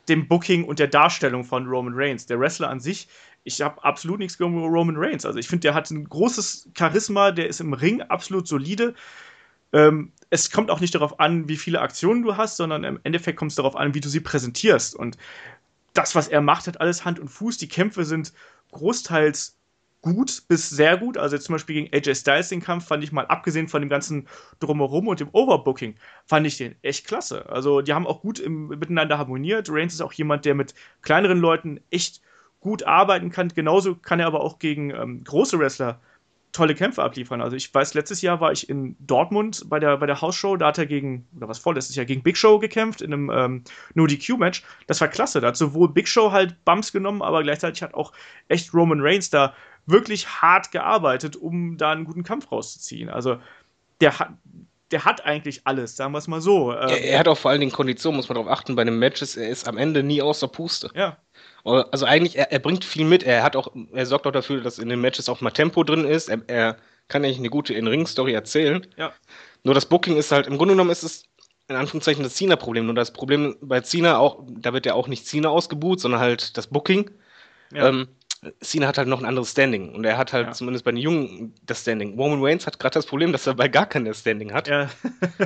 [0.10, 2.26] dem Booking und der Darstellung von Roman Reigns.
[2.26, 3.08] Der Wrestler an sich,
[3.44, 5.26] ich habe absolut nichts gegen Roman Reigns.
[5.26, 8.94] Also ich finde, der hat ein großes Charisma, der ist im Ring absolut solide.
[9.74, 13.38] Ähm, es kommt auch nicht darauf an, wie viele Aktionen du hast, sondern im Endeffekt
[13.38, 14.96] kommt es darauf an, wie du sie präsentierst.
[14.96, 15.18] Und
[15.94, 17.58] das, was er macht, hat alles Hand und Fuß.
[17.58, 18.34] Die Kämpfe sind
[18.72, 19.58] großteils
[20.02, 21.18] gut bis sehr gut.
[21.18, 24.28] Also zum Beispiel gegen AJ Styles den Kampf fand ich mal, abgesehen von dem ganzen
[24.60, 25.96] Drumherum und dem Overbooking,
[26.26, 27.50] fand ich den echt klasse.
[27.50, 29.70] Also die haben auch gut im, miteinander harmoniert.
[29.72, 32.22] Reigns ist auch jemand, der mit kleineren Leuten echt
[32.60, 33.50] gut arbeiten kann.
[33.50, 36.02] Genauso kann er aber auch gegen ähm, große Wrestler
[36.54, 37.42] tolle Kämpfe abliefern.
[37.42, 40.68] Also ich weiß, letztes Jahr war ich in Dortmund bei der, bei der Hausshow, da
[40.68, 43.64] hat er gegen, oder was vorletztes Jahr, gegen Big Show gekämpft in einem ähm,
[43.96, 44.64] No DQ-Match.
[44.88, 45.42] Das war klasse.
[45.42, 48.14] Da hat sowohl Big Show halt Bumps genommen, aber gleichzeitig hat auch
[48.48, 49.54] echt Roman Reigns da
[49.86, 53.10] wirklich hart gearbeitet, um da einen guten Kampf rauszuziehen.
[53.10, 53.38] Also
[54.00, 54.30] der hat,
[54.92, 56.72] der hat eigentlich alles, sagen wir es mal so.
[56.72, 59.36] Er, er, hat auch vor allen Dingen Konditionen, muss man darauf achten, bei den Matches,
[59.36, 60.92] er ist am Ende nie außer Puste.
[60.94, 61.18] Ja.
[61.66, 63.24] Also eigentlich, er, er, bringt viel mit.
[63.24, 66.04] Er hat auch, er sorgt auch dafür, dass in den Matches auch mal Tempo drin
[66.04, 66.28] ist.
[66.28, 68.86] Er, er kann eigentlich eine gute In-Ring-Story erzählen.
[68.98, 69.14] Ja.
[69.64, 71.24] Nur das Booking ist halt, im Grunde genommen ist es
[71.70, 72.86] in Anführungszeichen das Cena-Problem.
[72.86, 76.58] Nur das Problem bei Cena auch, da wird ja auch nicht Cena ausgebucht, sondern halt
[76.58, 77.10] das Booking.
[77.74, 77.88] Ja.
[77.88, 78.10] Ähm,
[78.60, 80.54] Cena hat halt noch ein anderes Standing und er hat halt ja.
[80.54, 82.20] zumindest bei den Jungen das Standing.
[82.20, 84.68] Roman Reigns hat gerade das Problem, dass er bei gar keinem Standing hat.
[84.68, 84.90] Ja.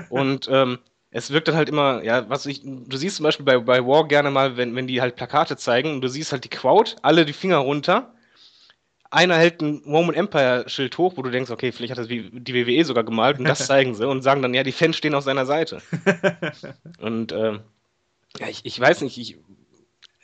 [0.09, 0.79] und ähm,
[1.17, 4.07] es wirkt dann halt immer, ja, was ich, du siehst zum Beispiel bei, bei War
[4.07, 7.25] gerne mal, wenn, wenn die halt Plakate zeigen und du siehst halt die Crowd, alle
[7.25, 8.13] die Finger runter.
[9.09, 12.53] Einer hält ein Roman Empire Schild hoch, wo du denkst, okay, vielleicht hat das die
[12.53, 15.23] WWE sogar gemalt und das zeigen sie und sagen dann, ja, die Fans stehen auf
[15.23, 15.81] seiner Seite.
[16.99, 17.61] und ähm,
[18.39, 19.37] ja, ich, ich weiß nicht, ich,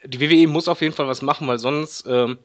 [0.06, 2.38] die WWE muss auf jeden Fall was machen, weil sonst ähm,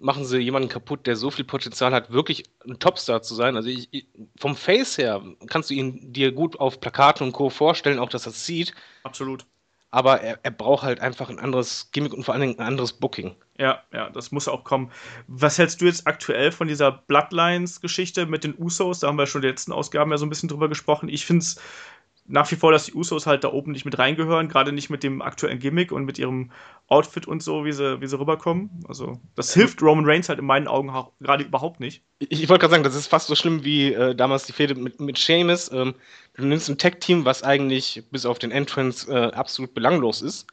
[0.00, 3.56] machen sie jemanden kaputt, der so viel Potenzial hat, wirklich ein Topstar zu sein.
[3.56, 4.06] Also ich, ich,
[4.38, 7.50] vom Face her kannst du ihn dir gut auf Plakaten und Co.
[7.50, 8.74] vorstellen, auch dass er es sieht.
[9.02, 9.46] Absolut.
[9.90, 12.92] Aber er, er braucht halt einfach ein anderes Gimmick und vor allen Dingen ein anderes
[12.92, 13.36] Booking.
[13.58, 14.92] Ja, ja, das muss auch kommen.
[15.26, 19.00] Was hältst du jetzt aktuell von dieser Bloodlines-Geschichte mit den Usos?
[19.00, 21.08] Da haben wir schon in den letzten Ausgaben ja so ein bisschen drüber gesprochen.
[21.08, 21.58] Ich finde es
[22.28, 25.02] nach wie vor, dass die Usos halt da oben nicht mit reingehören, gerade nicht mit
[25.02, 26.52] dem aktuellen Gimmick und mit ihrem
[26.86, 28.84] Outfit und so, wie sie, wie sie rüberkommen.
[28.86, 32.02] Also, das hilft Roman Reigns halt in meinen Augen gerade überhaupt nicht.
[32.18, 34.74] Ich, ich wollte gerade sagen, das ist fast so schlimm wie äh, damals die Fehde
[34.74, 35.72] mit, mit Sheamus.
[35.72, 35.94] Ähm,
[36.34, 40.46] du nimmst ein Tag-Team, was eigentlich bis auf den Entrance äh, absolut belanglos ist,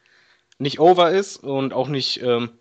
[0.58, 2.52] nicht over ist und auch nicht ähm,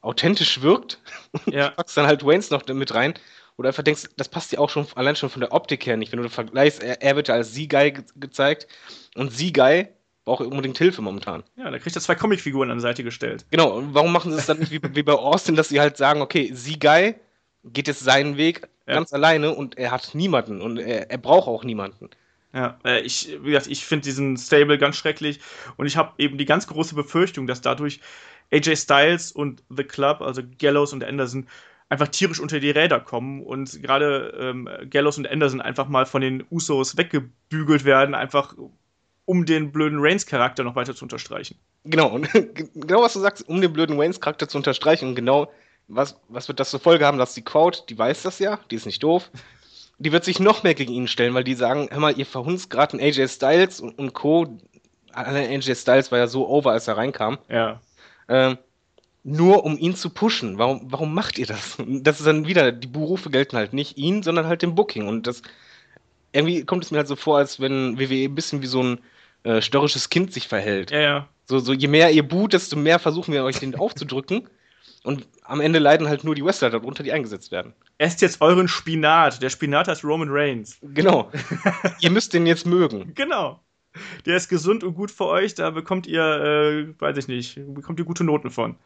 [0.00, 1.00] authentisch wirkt.
[1.46, 1.68] Ja.
[1.68, 3.14] Und packst dann halt Waynes noch mit rein
[3.58, 6.12] oder einfach denkst, das passt dir auch schon allein schon von der Optik her nicht.
[6.12, 8.68] Wenn du vergleichst, er, er wird ja als Sie-Guy ge gezeigt
[9.16, 9.88] und Sie-Guy
[10.24, 11.42] braucht unbedingt Hilfe momentan.
[11.56, 13.46] Ja, da kriegt er zwei Comicfiguren an die Seite gestellt.
[13.50, 15.96] Genau, und warum machen sie es dann nicht wie, wie bei Austin, dass sie halt
[15.96, 17.14] sagen, okay, Sie-Guy
[17.64, 18.94] geht jetzt seinen Weg ja.
[18.94, 22.10] ganz alleine und er hat niemanden und er, er braucht auch niemanden.
[22.52, 25.40] Ja, äh, ich, wie gesagt, ich finde diesen Stable ganz schrecklich
[25.76, 28.00] und ich habe eben die ganz große Befürchtung, dass dadurch
[28.52, 31.48] AJ Styles und The Club, also Gallows und Anderson,
[31.88, 36.20] einfach tierisch unter die Räder kommen und gerade ähm, Gallows und Anderson einfach mal von
[36.20, 38.54] den Usos weggebügelt werden, einfach
[39.24, 41.58] um den blöden Reigns-Charakter noch weiter zu unterstreichen.
[41.84, 42.28] Genau, und
[42.74, 45.50] genau was du sagst, um den blöden Reigns-Charakter zu unterstreichen und genau
[45.88, 48.76] was, was wird das zur Folge haben, dass die Crowd, die weiß das ja, die
[48.76, 49.30] ist nicht doof,
[49.98, 52.70] die wird sich noch mehr gegen ihn stellen, weil die sagen, hör mal, ihr verhunzt
[52.70, 54.58] gerade einen AJ Styles und, und Co.
[55.12, 57.38] AJ Styles war ja so over, als er reinkam.
[57.48, 57.80] Ja.
[58.28, 58.58] Ähm,
[59.24, 60.58] nur um ihn zu pushen.
[60.58, 61.76] Warum, warum macht ihr das?
[61.86, 65.06] Das ist dann wieder, die Berufe gelten halt nicht ihn, sondern halt dem Booking.
[65.06, 65.42] Und das
[66.32, 69.00] irgendwie kommt es mir halt so vor, als wenn WWE ein bisschen wie so ein
[69.44, 70.90] äh, störrisches Kind sich verhält.
[70.90, 71.28] Ja, ja.
[71.46, 74.48] So, so, je mehr ihr boot, desto mehr versuchen wir euch den aufzudrücken.
[75.04, 77.72] Und am Ende leiden halt nur die Wrestler darunter, die eingesetzt werden.
[77.96, 79.42] Esst jetzt euren Spinat.
[79.42, 80.78] Der Spinat heißt Roman Reigns.
[80.82, 81.30] Genau.
[82.00, 83.14] ihr müsst den jetzt mögen.
[83.14, 83.60] Genau.
[84.26, 85.54] Der ist gesund und gut für euch.
[85.54, 88.76] Da bekommt ihr, äh, weiß ich nicht, bekommt ihr gute Noten von.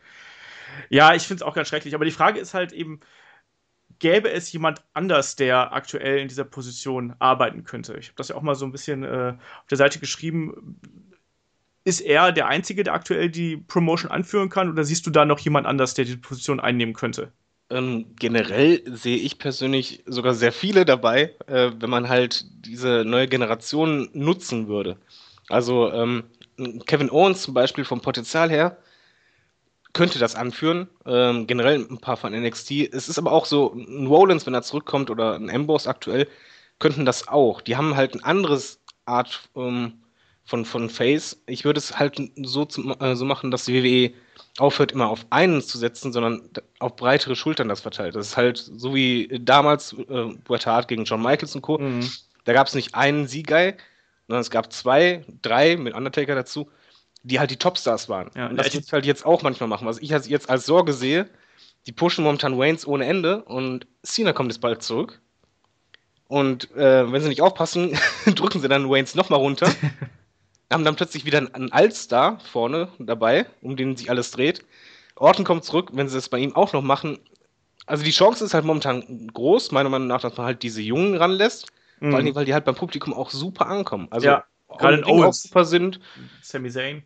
[0.90, 1.94] Ja, ich finde es auch ganz schrecklich.
[1.94, 3.00] Aber die Frage ist halt eben,
[3.98, 7.96] gäbe es jemand anders, der aktuell in dieser Position arbeiten könnte?
[7.98, 10.80] Ich habe das ja auch mal so ein bisschen äh, auf der Seite geschrieben.
[11.84, 14.70] Ist er der Einzige, der aktuell die Promotion anführen kann?
[14.70, 17.32] Oder siehst du da noch jemand anders, der die Position einnehmen könnte?
[17.72, 23.28] Ähm, generell sehe ich persönlich sogar sehr viele dabei, äh, wenn man halt diese neue
[23.28, 24.98] Generation nutzen würde.
[25.48, 26.24] Also ähm,
[26.86, 28.76] Kevin Owens zum Beispiel vom Potenzial her
[29.94, 30.88] könnte das anführen.
[31.06, 32.92] Ähm, generell ein paar von NXT.
[32.92, 36.28] Es ist aber auch so, ein Rollins, wenn er zurückkommt, oder ein Ambrose aktuell,
[36.78, 37.60] könnten das auch.
[37.60, 39.94] Die haben halt ein anderes Art ähm,
[40.44, 41.42] von, von Face.
[41.46, 44.14] Ich würde es halt so, zu, äh, so machen, dass die WWE
[44.58, 46.48] aufhört, immer auf einen zu setzen, sondern
[46.78, 48.14] auf breitere Schultern das verteilt.
[48.14, 51.78] Das ist halt so wie damals äh, Bret Hart gegen John Michaels und Co.
[51.78, 52.08] Mhm.
[52.44, 53.74] Da gab es nicht einen Sieg-Guy,
[54.26, 56.68] sondern es gab zwei, drei mit Undertaker dazu
[57.22, 58.30] die halt die Topstars waren.
[58.34, 59.86] Ja, und das ich halt jetzt auch manchmal machen.
[59.86, 61.28] Was ich jetzt als Sorge sehe,
[61.86, 65.20] die pushen momentan Waynes ohne Ende und Cena kommt jetzt bald zurück.
[66.28, 67.98] Und äh, wenn sie nicht aufpassen,
[68.34, 69.70] drücken sie dann Waynes nochmal runter.
[70.72, 74.64] haben dann plötzlich wieder einen Allstar vorne dabei, um den sich alles dreht.
[75.16, 77.18] Orton kommt zurück, wenn sie das bei ihm auch noch machen.
[77.86, 81.16] Also die Chance ist halt momentan groß, meiner Meinung nach, dass man halt diese Jungen
[81.16, 81.68] ranlässt.
[82.00, 82.10] Mhm.
[82.10, 84.08] Vor allem, weil die halt beim Publikum auch super ankommen.
[84.10, 84.44] Also ja,
[84.78, 86.00] gerade auch super sind.
[86.42, 87.02] Sami Zayn.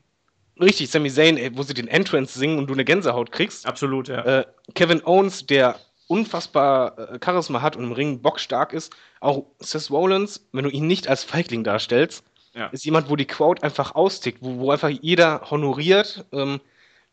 [0.60, 3.66] Richtig, Sami Zayn, ey, wo sie den Entrance singen und du eine Gänsehaut kriegst.
[3.66, 4.40] Absolut, ja.
[4.40, 8.94] Äh, Kevin Owens, der unfassbar äh, Charisma hat und im Ring bockstark ist.
[9.20, 12.24] Auch Seth Rollins, wenn du ihn nicht als Feigling darstellst,
[12.56, 12.66] ja.
[12.68, 16.60] ist jemand, wo die Crowd einfach austickt, wo, wo einfach jeder honoriert, ähm,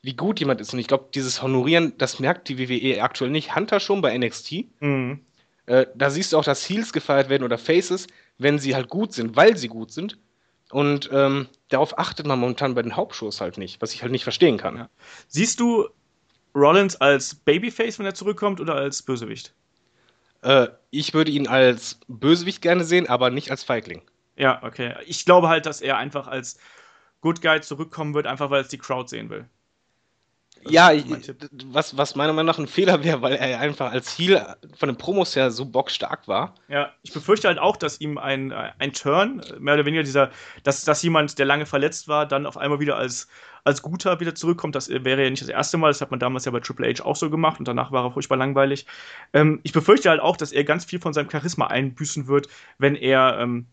[0.02, 0.74] wie gut jemand ist.
[0.74, 3.56] Und ich glaube, dieses Honorieren, das merkt die WWE aktuell nicht.
[3.56, 4.66] Hunter schon bei NXT.
[4.80, 5.22] Mhm.
[5.66, 9.14] Äh, da siehst du auch, dass Heels gefeiert werden oder Faces, wenn sie halt gut
[9.14, 10.18] sind, weil sie gut sind.
[10.72, 14.24] Und ähm, darauf achtet man momentan bei den Hauptshows halt nicht, was ich halt nicht
[14.24, 14.76] verstehen kann.
[14.76, 14.90] Ja.
[15.28, 15.88] Siehst du
[16.56, 19.54] Rollins als Babyface, wenn er zurückkommt, oder als Bösewicht?
[20.42, 24.02] Äh, ich würde ihn als Bösewicht gerne sehen, aber nicht als Feigling.
[24.36, 24.96] Ja, okay.
[25.06, 26.58] Ich glaube halt, dass er einfach als
[27.22, 29.48] Good Guy zurückkommen wird, einfach weil es die Crowd sehen will.
[30.66, 31.06] Ja, ich,
[31.66, 34.98] was, was meiner Meinung nach ein Fehler wäre, weil er einfach als Heal von den
[34.98, 36.56] Promos her so bockstark war.
[36.70, 40.32] Ja, ich befürchte halt auch, dass ihm ein, ein Turn, mehr oder weniger dieser,
[40.64, 43.28] dass, dass jemand, der lange verletzt war, dann auf einmal wieder als,
[43.64, 44.76] als Guter wieder zurückkommt.
[44.76, 47.04] Das wäre ja nicht das erste Mal, das hat man damals ja bei Triple H
[47.04, 48.86] auch so gemacht und danach war er furchtbar langweilig.
[49.34, 52.96] Ähm, ich befürchte halt auch, dass er ganz viel von seinem Charisma einbüßen wird, wenn
[52.96, 53.68] er, ähm,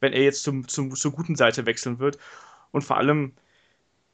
[0.00, 2.18] wenn er jetzt zum, zum, zur guten Seite wechseln wird.
[2.72, 3.32] Und vor allem,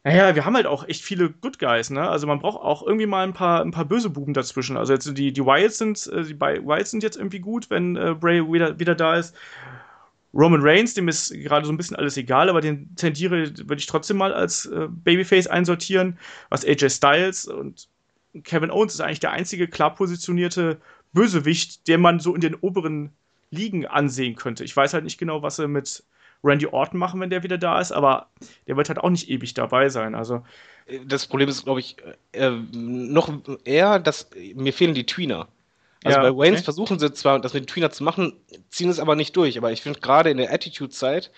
[0.05, 2.09] naja, wir haben halt auch echt viele Good Guys, ne?
[2.09, 4.77] Also man braucht auch irgendwie mal ein paar, ein paar böse Buben dazwischen.
[4.77, 8.15] Also jetzt die, die Wilds sind, äh, die Wilds sind jetzt irgendwie gut, wenn äh,
[8.19, 9.35] Bray wieder, wieder da ist.
[10.33, 13.87] Roman Reigns, dem ist gerade so ein bisschen alles egal, aber den tendiere, würde ich
[13.87, 16.19] trotzdem mal als äh, Babyface einsortieren.
[16.51, 17.89] Was AJ Styles und
[18.45, 20.81] Kevin Owens ist eigentlich der einzige klar positionierte
[21.13, 23.13] Bösewicht, den man so in den oberen
[23.51, 24.65] Ligen ansehen könnte.
[24.65, 26.05] Ich weiß halt nicht genau, was sie mit
[26.43, 28.29] Randy Orton machen, wenn der wieder da ist, aber
[28.67, 30.15] der wird halt auch nicht ewig dabei sein.
[30.15, 30.43] Also
[31.07, 31.97] das Problem ist, glaube ich,
[32.33, 33.31] äh, noch
[33.65, 35.49] eher, dass mir fehlen die Tweener.
[36.03, 36.65] Also Ja, bei Waynes okay.
[36.65, 38.33] versuchen sie zwar, das mit den Tweener zu machen,
[38.71, 39.59] ziehen es aber nicht durch.
[39.59, 41.31] Aber ich finde gerade in der Attitude-Zeit,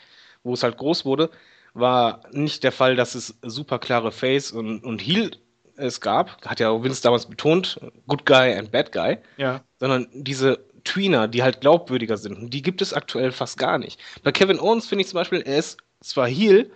[0.45, 1.31] wo es halt groß wurde,
[1.75, 5.33] war nicht der Fall, dass es super klare Face und, und Heel
[5.77, 6.47] es gab.
[6.47, 9.19] Hat ja auch Vince damals betont, Good Guy and Bad Guy.
[9.37, 13.79] ja, Sondern diese Tweener, die halt glaubwürdiger sind, und die gibt es aktuell fast gar
[13.79, 14.01] nicht.
[14.23, 16.71] Bei Kevin Owens finde ich zum Beispiel, er ist zwar Heel,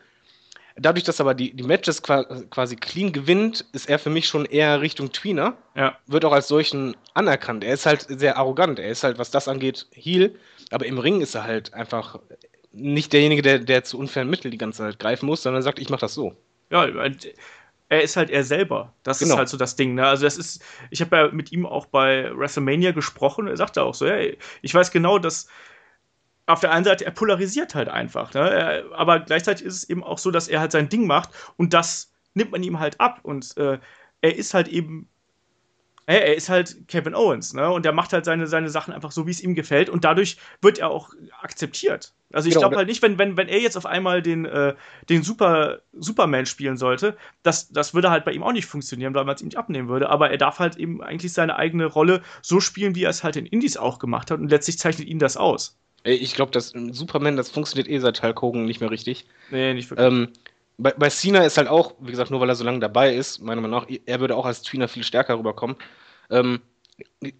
[0.76, 4.44] dadurch, dass aber die, die Matches qua- quasi clean gewinnt, ist er für mich schon
[4.44, 7.64] eher Richtung Tweener ja, wird auch als solchen anerkannt.
[7.64, 8.78] Er ist halt sehr arrogant.
[8.78, 10.34] Er ist halt, was das angeht, Heel.
[10.70, 12.18] Aber im Ring ist er halt einfach
[12.72, 15.88] nicht derjenige, der, der zu unfairen Mitteln die ganze Zeit greifen muss, sondern sagt, ich
[15.88, 16.36] mach das so.
[16.70, 16.86] ja,
[17.88, 18.92] er ist halt er selber.
[19.02, 19.38] Das ist Genau.
[19.38, 19.94] halt so das Ding.
[19.94, 20.06] Ne?
[20.06, 23.46] Also das ist, ich habe ja mit ihm auch bei WrestleMania gesprochen.
[23.48, 25.48] Er sagte auch so, hey, ich weiß genau, dass
[26.46, 28.48] auf der einen Seite er polarisiert halt einfach, ne?
[28.50, 31.74] Er, aber gleichzeitig ist es eben auch so, dass er halt sein Ding macht und
[31.74, 33.78] das nimmt man ihm halt ab und äh,
[34.20, 35.08] er ist halt eben
[36.08, 37.70] ja, er ist halt Kevin Owens, ne?
[37.70, 39.88] Und er macht halt seine, seine Sachen einfach so, wie es ihm gefällt.
[39.90, 42.14] Und dadurch wird er auch akzeptiert.
[42.32, 44.74] Also ich Genau, glaube halt nicht, wenn, wenn, wenn er jetzt auf einmal den, äh,
[45.08, 49.24] den Super, Superman spielen sollte, das, das würde halt bei ihm auch nicht funktionieren, weil
[49.24, 50.08] man es ihm nicht abnehmen würde.
[50.10, 53.36] Aber er darf halt eben eigentlich seine eigene Rolle so spielen, wie er es halt
[53.36, 54.38] in Indies auch gemacht hat.
[54.40, 55.76] Und letztlich zeichnet ihn das aus.
[56.04, 59.26] Ey, Ich glaube, dass ähm, Superman, das funktioniert eh seit Hulk Hogan nicht mehr richtig.
[59.48, 60.14] Nee, nicht wirklich.
[60.14, 60.32] Ähm,
[60.78, 63.40] bei, bei Cena ist halt auch, wie gesagt, nur weil er so lange dabei ist,
[63.40, 65.76] meiner Meinung nach, er würde auch als Tweener viel stärker rüberkommen.
[66.30, 66.60] Ähm,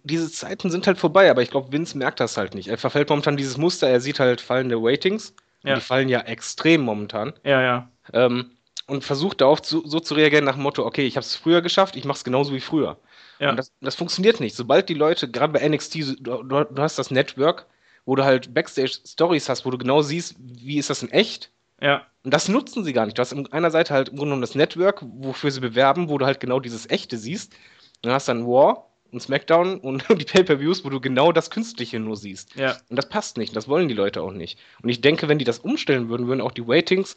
[0.03, 2.67] diese Zeiten sind halt vorbei, aber ich glaube, Vince merkt das halt nicht.
[2.67, 5.33] Er verfällt momentan dieses Muster, er sieht halt fallende Ratings.
[5.63, 5.75] Ja.
[5.75, 7.33] die fallen ja extrem momentan.
[7.43, 7.91] ja, ja.
[8.13, 8.51] ähm,
[8.85, 11.61] und versucht darauf zu, so zu reagieren nach dem Motto, okay, ich habe es früher
[11.61, 12.97] geschafft, ich mache es genauso wie früher.
[13.39, 13.49] Ja.
[13.49, 14.55] Und das, das funktioniert nicht.
[14.55, 17.65] Sobald die Leute, gerade bei NXT, du, du, du hast das Network,
[18.05, 21.51] wo du halt Backstage-Stories hast, wo du genau siehst, wie ist das in echt.
[21.81, 23.17] Ja, Und das nutzen sie gar nicht.
[23.17, 26.17] Du hast in einer Seite halt im Grunde genommen das Network, wofür sie bewerben, wo
[26.17, 27.53] du halt genau dieses Echte siehst.
[28.01, 31.99] Dann hast du dann War und SmackDown und die Pay-Per-Views, wo du genau das Künstliche
[31.99, 32.55] nur siehst.
[32.55, 32.77] ja.
[32.89, 33.55] Und das passt nicht.
[33.55, 34.59] Das wollen die Leute auch nicht.
[34.81, 37.15] Und ich denke, wenn die das umstellen würden, würden auch die Ratings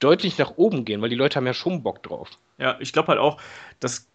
[0.00, 2.30] deutlich nach oben gehen, weil die Leute haben ja schon Bock drauf.
[2.58, 3.40] Ja, ich glaube halt auch,
[3.80, 4.08] dass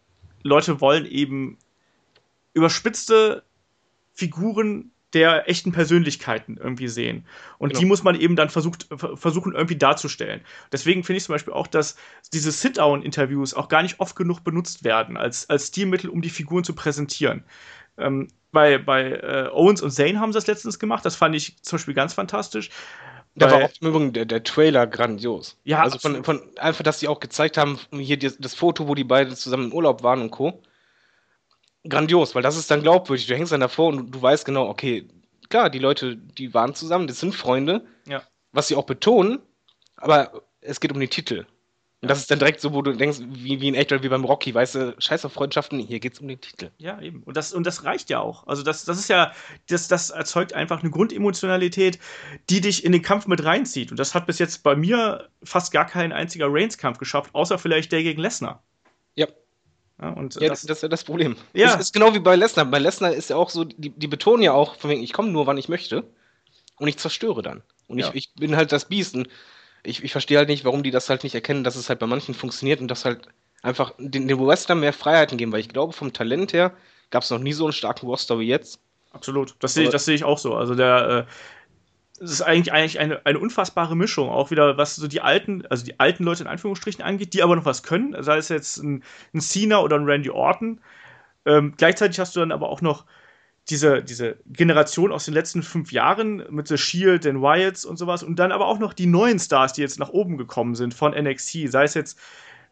[0.43, 1.57] Leute wollen eben
[2.53, 3.43] überspitzte
[4.13, 7.26] Figuren der echten Persönlichkeiten irgendwie sehen.
[7.57, 7.80] Und Genau.
[7.80, 10.41] die muss man eben dann versucht, ver- versuchen irgendwie darzustellen.
[10.72, 11.95] Deswegen finde ich zum Beispiel auch, dass
[12.34, 16.64] diese Sit-Down-Interviews auch gar nicht oft genug benutzt werden als, als Stilmittel, um die Figuren
[16.64, 17.43] zu präsentieren.
[17.97, 21.05] Ähm, bei bei äh, Owens und Zane haben sie das letztens gemacht.
[21.05, 22.70] Das fand ich zum Beispiel ganz fantastisch.
[23.36, 25.57] Da war auch im Übrigen der, der Trailer grandios.
[25.64, 28.95] Ja, also von, von einfach, dass sie auch gezeigt haben, hier das, das Foto, wo
[28.95, 30.62] die beiden zusammen im Urlaub waren und Co.
[31.88, 33.27] Grandios, weil das ist dann glaubwürdig.
[33.27, 35.07] Du hängst dann davor und du weißt genau, okay,
[35.49, 38.21] klar, die Leute, die waren zusammen, das sind Freunde, Ja.
[38.51, 39.39] was sie auch betonen,
[39.95, 41.45] aber es geht um den Titel.
[42.01, 44.07] Und das ist dann direkt so, wo du denkst, wie, wie in echt oder wie
[44.07, 46.71] beim Rocky, weißt du, scheiß auf Freundschaften, hier geht's um den Titel.
[46.77, 47.23] Ja, eben.
[47.23, 48.47] Und das, und das reicht ja auch.
[48.47, 49.34] Also, das, das ist ja,
[49.67, 51.99] das, das erzeugt einfach eine Grundemotionalität,
[52.49, 53.91] die dich in den Kampf mit reinzieht.
[53.91, 57.91] Und das hat bis jetzt bei mir fast gar kein einziger Reigns-Kampf geschafft, außer vielleicht
[57.91, 58.63] der gegen Lesnar.
[59.15, 59.27] Ja.
[60.02, 61.36] Ja, und Ja, das, das, ist ja das Problem.
[61.54, 61.68] Ja.
[61.68, 62.66] Das ist genau wie bei Lesnar.
[62.66, 65.30] Bei Lesnar ist ja auch so, die, die betonen ja auch, von wegen, ich komme
[65.30, 66.04] nur, wann ich möchte
[66.78, 67.64] und ich zerstöre dann.
[67.88, 68.10] Und Ja.
[68.10, 69.28] ich, ich bin halt das Biest und
[69.84, 72.08] ich, ich verstehe halt nicht, warum die das halt nicht erkennen, dass es halt bei
[72.08, 73.28] manchen funktioniert und dass halt
[73.62, 76.74] einfach den, den Wrestlern mehr Freiheiten geben, weil ich glaube, vom Talent her
[77.10, 78.80] gab es noch nie so einen starken Roster wie jetzt.
[79.12, 79.56] absolut.
[79.60, 80.56] Das sehe ich, das sehe ich auch so.
[80.56, 81.32] Also, der, äh,
[82.22, 85.86] es ist eigentlich, eigentlich eine, eine unfassbare Mischung, auch wieder, was so die alten, also
[85.86, 89.03] die alten Leute in Anführungsstrichen angeht, die aber noch was können, sei es jetzt ein,
[89.34, 90.82] ein Cena oder ein Randy Orton.
[91.45, 93.05] Ähm, gleichzeitig hast du dann aber auch noch
[93.70, 98.24] diese, diese Generation aus den letzten fünf Jahren mit The Shield, den Wyatts und sowas.
[98.24, 101.13] Und dann aber auch noch die neuen Stars, die jetzt nach oben gekommen sind von
[101.13, 102.20] NXT, sei es jetzt,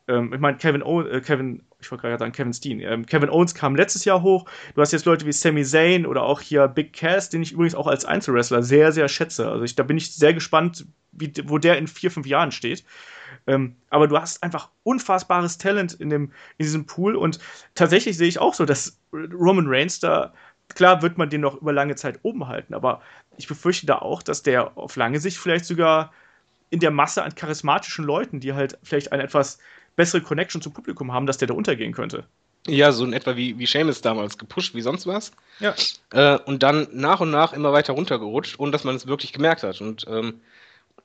[0.07, 3.29] ähm, ich meine, Kevin Owens, äh, Kevin, ich wollte gerade sagen, Kevin Steen, ähm, Kevin
[3.29, 6.67] Owens kam letztes Jahr hoch, du hast jetzt Leute wie Sami Zayn oder auch hier
[6.67, 9.97] Big Cass, den ich übrigens auch als Einzelwrestler sehr, sehr schätze, also ich, da bin
[9.97, 12.83] ich sehr gespannt, wie, wo der in vier, fünf Jahren steht.
[13.45, 17.15] Ähm, aber du hast einfach unfassbares Talent in, dem, in diesem Pool.
[17.15, 17.39] Und
[17.75, 20.33] tatsächlich sehe ich auch so, dass Roman Reigns da,
[20.69, 23.01] klar wird man den noch über lange Zeit oben halten, aber
[23.37, 26.11] ich befürchte da auch, dass der auf lange Sicht vielleicht sogar
[26.69, 29.59] in der Masse an charismatischen Leuten, die halt vielleicht eine etwas
[29.97, 32.23] bessere Connection zum Publikum haben, dass der da untergehen könnte.
[32.65, 35.31] Ja, so in etwa wie, wie Seamus damals gepusht, wie sonst was.
[35.59, 35.75] Ja.
[36.11, 39.63] Äh, und dann nach und nach immer weiter runtergerutscht, ohne dass man es wirklich gemerkt
[39.63, 39.81] hat.
[39.81, 40.41] Und ähm,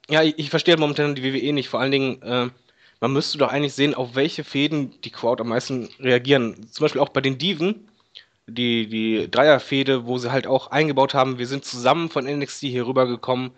[0.08, 1.68] ja, ich, ich verstehe momentan die WWE nicht.
[1.68, 2.48] Vor allen Dingen, äh,
[3.00, 6.68] man müsste doch eigentlich sehen, auf welche Fäden die Crowd am meisten reagieren.
[6.70, 7.88] Zum Beispiel auch bei den Diven,
[8.46, 12.86] die, die Dreierfehde, wo sie halt auch eingebaut haben, wir sind zusammen von NXT hier
[12.86, 13.52] rübergekommen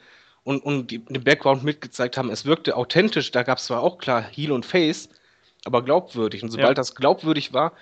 [0.44, 2.30] und, und den Background mitgezeigt haben.
[2.30, 5.08] Es wirkte authentisch, da gab es zwar auch klar Heel und Face,
[5.64, 6.42] aber glaubwürdig.
[6.42, 6.74] Und sobald ja.
[6.74, 7.72] das glaubwürdig war,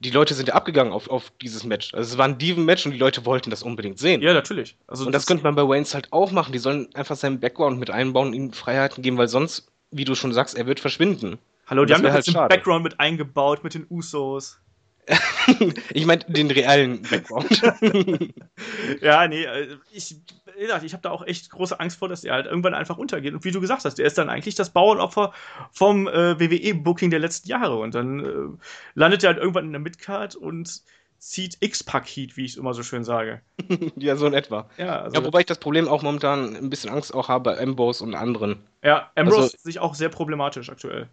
[0.00, 1.92] die Leute sind ja abgegangen auf, auf dieses Match.
[1.94, 4.22] Also es war ein Diven-Match und die Leute wollten das unbedingt sehen.
[4.22, 4.76] Ja, natürlich.
[4.86, 6.52] Also und das, das könnte man bei Waynes halt auch machen.
[6.52, 10.32] Die sollen einfach seinen Background mit einbauen, ihm Freiheiten geben, weil sonst, wie du schon
[10.32, 11.38] sagst, er wird verschwinden.
[11.66, 14.58] Hallo, die haben halt den Background mit eingebaut mit den Usos.
[15.92, 17.62] ich meine den realen Background.
[19.00, 20.16] ja, nee, äh, ich,
[20.56, 23.34] ich habe da auch echt große Angst vor, dass er halt irgendwann einfach untergeht.
[23.34, 25.32] Und wie du gesagt hast, der ist dann eigentlich das Bauernopfer
[25.72, 27.78] vom äh, WWE-Booking der letzten Jahre.
[27.78, 28.58] Und dann äh,
[28.94, 30.82] landet er halt irgendwann in der Midcard und
[31.18, 33.40] zieht X-Pack-Heat, wie ich immer so schön sage.
[33.96, 34.68] ja, so in etwa.
[34.76, 37.60] Ja, also ja, wobei ich das Problem auch momentan ein bisschen Angst auch habe bei
[37.60, 38.62] Ambrose und anderen.
[38.82, 41.08] Ja, Ambrose also, sich auch sehr problematisch aktuell.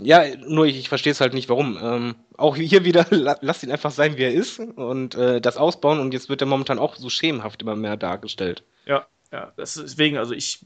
[0.00, 1.78] Ja, nur ich, ich verstehe es halt nicht, warum.
[1.82, 5.98] Ähm, auch hier wieder, lasst ihn einfach sein, wie er ist und äh, das ausbauen
[5.98, 8.62] und jetzt wird er momentan auch so schemenhaft immer mehr dargestellt.
[8.86, 10.64] Ja, ja, deswegen, also ich.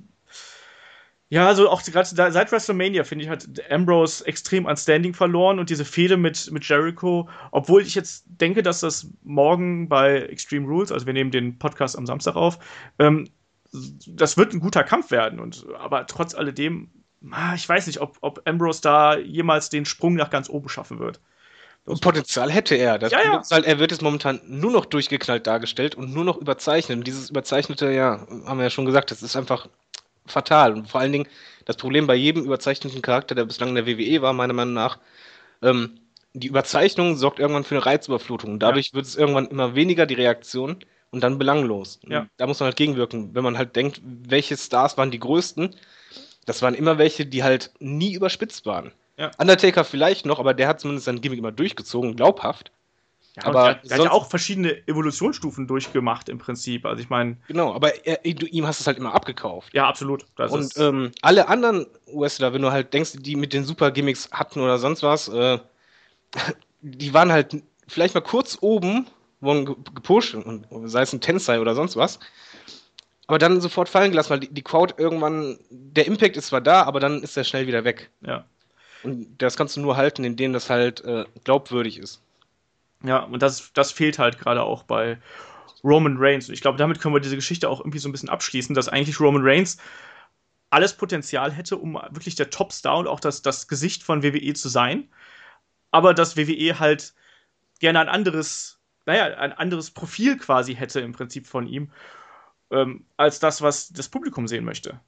[1.31, 5.71] Ja, also auch gerade seit WrestleMania, finde ich, hat Ambrose extrem an Standing verloren und
[5.71, 10.93] diese Fehde mit, mit Jericho, obwohl ich jetzt denke, dass das morgen bei Extreme Rules,
[10.93, 12.59] also wir nehmen den Podcast am Samstag auf,
[12.99, 13.31] ähm,
[14.07, 15.41] das wird ein guter Kampf werden.
[15.41, 16.91] Und, aber trotz alledem
[17.55, 21.21] ich weiß nicht, ob, ob Ambrose da jemals den Sprung nach ganz oben schaffen wird.
[21.85, 22.99] Das Potenzial hätte er.
[22.99, 23.43] Das ja, ja.
[23.51, 26.99] Halt, er wird jetzt momentan nur noch durchgeknallt dargestellt und nur noch überzeichnet.
[26.99, 29.69] Und dieses Überzeichnete, ja, haben wir ja schon gesagt, das ist einfach
[30.27, 30.75] fatal.
[30.75, 31.29] Und vor allen Dingen,
[31.65, 34.99] das Problem bei jedem überzeichneten Charakter, der bislang in der WWE war, meiner Meinung nach,
[35.61, 35.99] ähm,
[36.35, 38.61] die Überzeichnung sorgt irgendwann für eine Reizüberflutung.
[38.61, 38.95] Dadurch ja.
[38.95, 42.01] wird es irgendwann immer weniger, die Reaktion, und dann belanglos.
[42.09, 42.27] Ja.
[42.39, 43.35] Da muss man halt gegenwirken.
[43.35, 45.77] Wenn man halt denkt, welche Stars waren die größten,
[46.47, 48.93] das waren immer welche, die halt nie überspitzt waren.
[49.17, 49.31] Ja.
[49.39, 52.73] Undertaker vielleicht noch, aber der hat zumindest sein Gimmick immer durchgezogen, glaubhaft.
[53.37, 56.85] Ja, aber der, der hat ja auch verschiedene Evolutionsstufen durchgemacht im Prinzip.
[56.85, 57.37] Also ich meine.
[57.49, 59.73] Genau, aber er, du, ihm hast es halt immer abgekauft.
[59.73, 60.27] Ja, absolut.
[60.37, 64.29] Das und ähm, alle anderen Wrestler, wenn du halt denkst, die mit den super Gimmicks
[64.33, 65.59] hatten oder sonst was, äh,
[66.83, 69.07] die waren halt vielleicht mal kurz oben,
[69.41, 69.65] wurden
[69.95, 72.19] gepusht, und, sei es ein Tensei oder sonst was
[73.33, 76.83] aber dann sofort fallen gelassen, weil die, die Crowd irgendwann, der Impact ist zwar da,
[76.83, 78.11] aber dann ist er schnell wieder weg.
[78.21, 78.45] Ja.
[79.03, 82.21] Und das kannst du nur halten, indem das halt äh, glaubwürdig ist.
[83.03, 85.17] Ja, und das, das fehlt halt gerade auch bei
[85.83, 86.49] Roman Reigns.
[86.49, 88.91] Und ich glaube, damit können wir diese Geschichte auch irgendwie so ein bisschen abschließen, dass
[88.91, 89.79] eigentlich Roman Reigns
[90.69, 94.69] alles Potenzial hätte, um wirklich der Topstar und auch das, das Gesicht von WWE zu
[94.69, 95.09] sein.
[95.91, 97.15] Aber dass WWE halt
[97.81, 101.91] gerne ein anderes, naja, ein anderes Profil quasi hätte im Prinzip von ihm
[102.73, 105.01] ähm, als das, was das Publikum sehen möchte.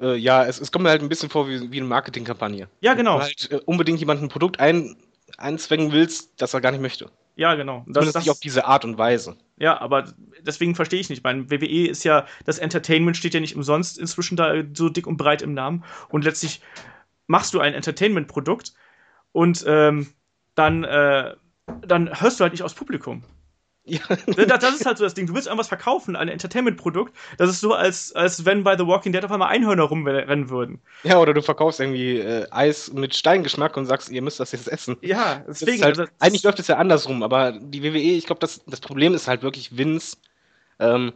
[0.00, 2.68] Äh, ja, es, es, kommt mir halt ein bisschen vor wie, wie eine Marketingkampagne.
[2.80, 3.20] Ja, genau.
[3.20, 4.96] Wenn du halt äh, unbedingt jemanden ein Produkt ein,
[5.38, 7.10] einzwängen willst, das er gar nicht möchte.
[7.36, 7.78] Ja, genau.
[7.86, 9.36] Das, Zumindest das, nicht auf diese Art und Weise.
[9.56, 11.24] Ja, aber deswegen verstehe ich nicht.
[11.24, 15.16] Mein WWE ist ja, das Entertainment steht ja nicht umsonst inzwischen da so dick und
[15.16, 15.84] breit im Namen.
[16.08, 16.60] Und letztlich
[17.26, 18.74] machst du ein Entertainment-Produkt
[19.30, 20.08] und ähm,
[20.54, 21.34] dann, äh,
[21.86, 23.24] dann hörst du halt nicht aufs Publikum.
[23.84, 24.00] Ja.
[24.26, 25.26] Das, das, ist halt so das Ding.
[25.26, 27.12] Du willst irgendwas verkaufen, ein Entertainment-Produkt.
[27.36, 30.80] Das ist so, als, als wenn bei The Walking Dead auf einmal Einhörner rumrennen würden.
[31.02, 34.68] Ja, oder du verkaufst irgendwie äh, Eis mit Steingeschmack und sagst, ihr müsst das jetzt
[34.68, 34.96] essen.
[35.00, 35.82] Ja, deswegen.
[35.82, 39.14] Halt, also, eigentlich läuft es ja andersrum, aber die WWE, ich glaube, das, das Problem
[39.14, 40.16] ist halt wirklich Vince.
[40.78, 41.12] Ähm,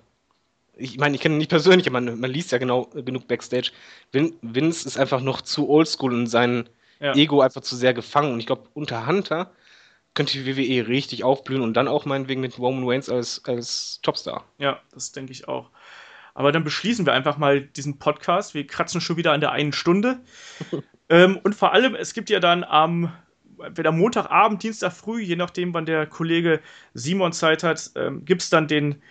[0.77, 3.71] ich meine, ich kenne ihn nicht persönlich, aber man, man liest ja genau genug Backstage.
[4.11, 6.69] Vin, Vince ist einfach noch zu oldschool und sein
[7.01, 7.15] ja.
[7.15, 8.33] Ego einfach zu sehr gefangen.
[8.33, 9.53] Und ich glaube, unter Hunter
[10.17, 14.45] könnte die WWE richtig aufblühen und dann auch meinetwegen mit Roman Reigns als, als Topstar.
[14.59, 15.71] Ja, das denke ich auch.
[16.35, 18.55] Aber dann beschließen wir einfach mal diesen Podcast.
[18.55, 20.21] Wir kratzen schon wieder an der einen Stunde.
[21.09, 23.13] ähm, und vor allem, es gibt ja dann am
[23.63, 26.61] entweder Montagabend, Dienstag früh, je nachdem, wann der Kollege
[26.95, 29.03] Simon Zeit hat, ähm, gibt es dann den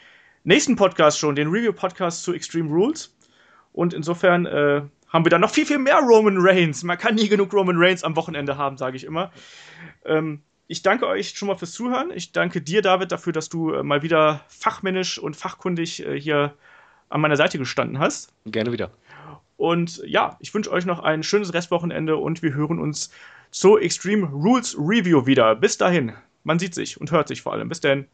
[0.43, 3.15] nächsten Podcast schon, den Review-Podcast zu Extreme Rules.
[3.73, 6.83] Und insofern äh, haben wir dann noch viel, viel mehr Roman Reigns.
[6.83, 9.31] Man kann nie genug Roman Reigns am Wochenende haben, sage ich immer.
[10.05, 12.11] Ähm, ich danke euch schon mal fürs Zuhören.
[12.13, 16.53] Ich danke dir, David, dafür, dass du äh, mal wieder fachmännisch und fachkundig äh, hier
[17.09, 18.33] an meiner Seite gestanden hast.
[18.45, 18.91] Gerne wieder.
[19.57, 23.11] Und ja, ich wünsche euch noch ein schönes Restwochenende und wir hören uns
[23.51, 25.55] zur Extreme Rules Review wieder.
[25.55, 26.13] Bis dahin,
[26.43, 27.69] man sieht sich und hört sich vor allem.
[27.69, 28.07] Bis dann.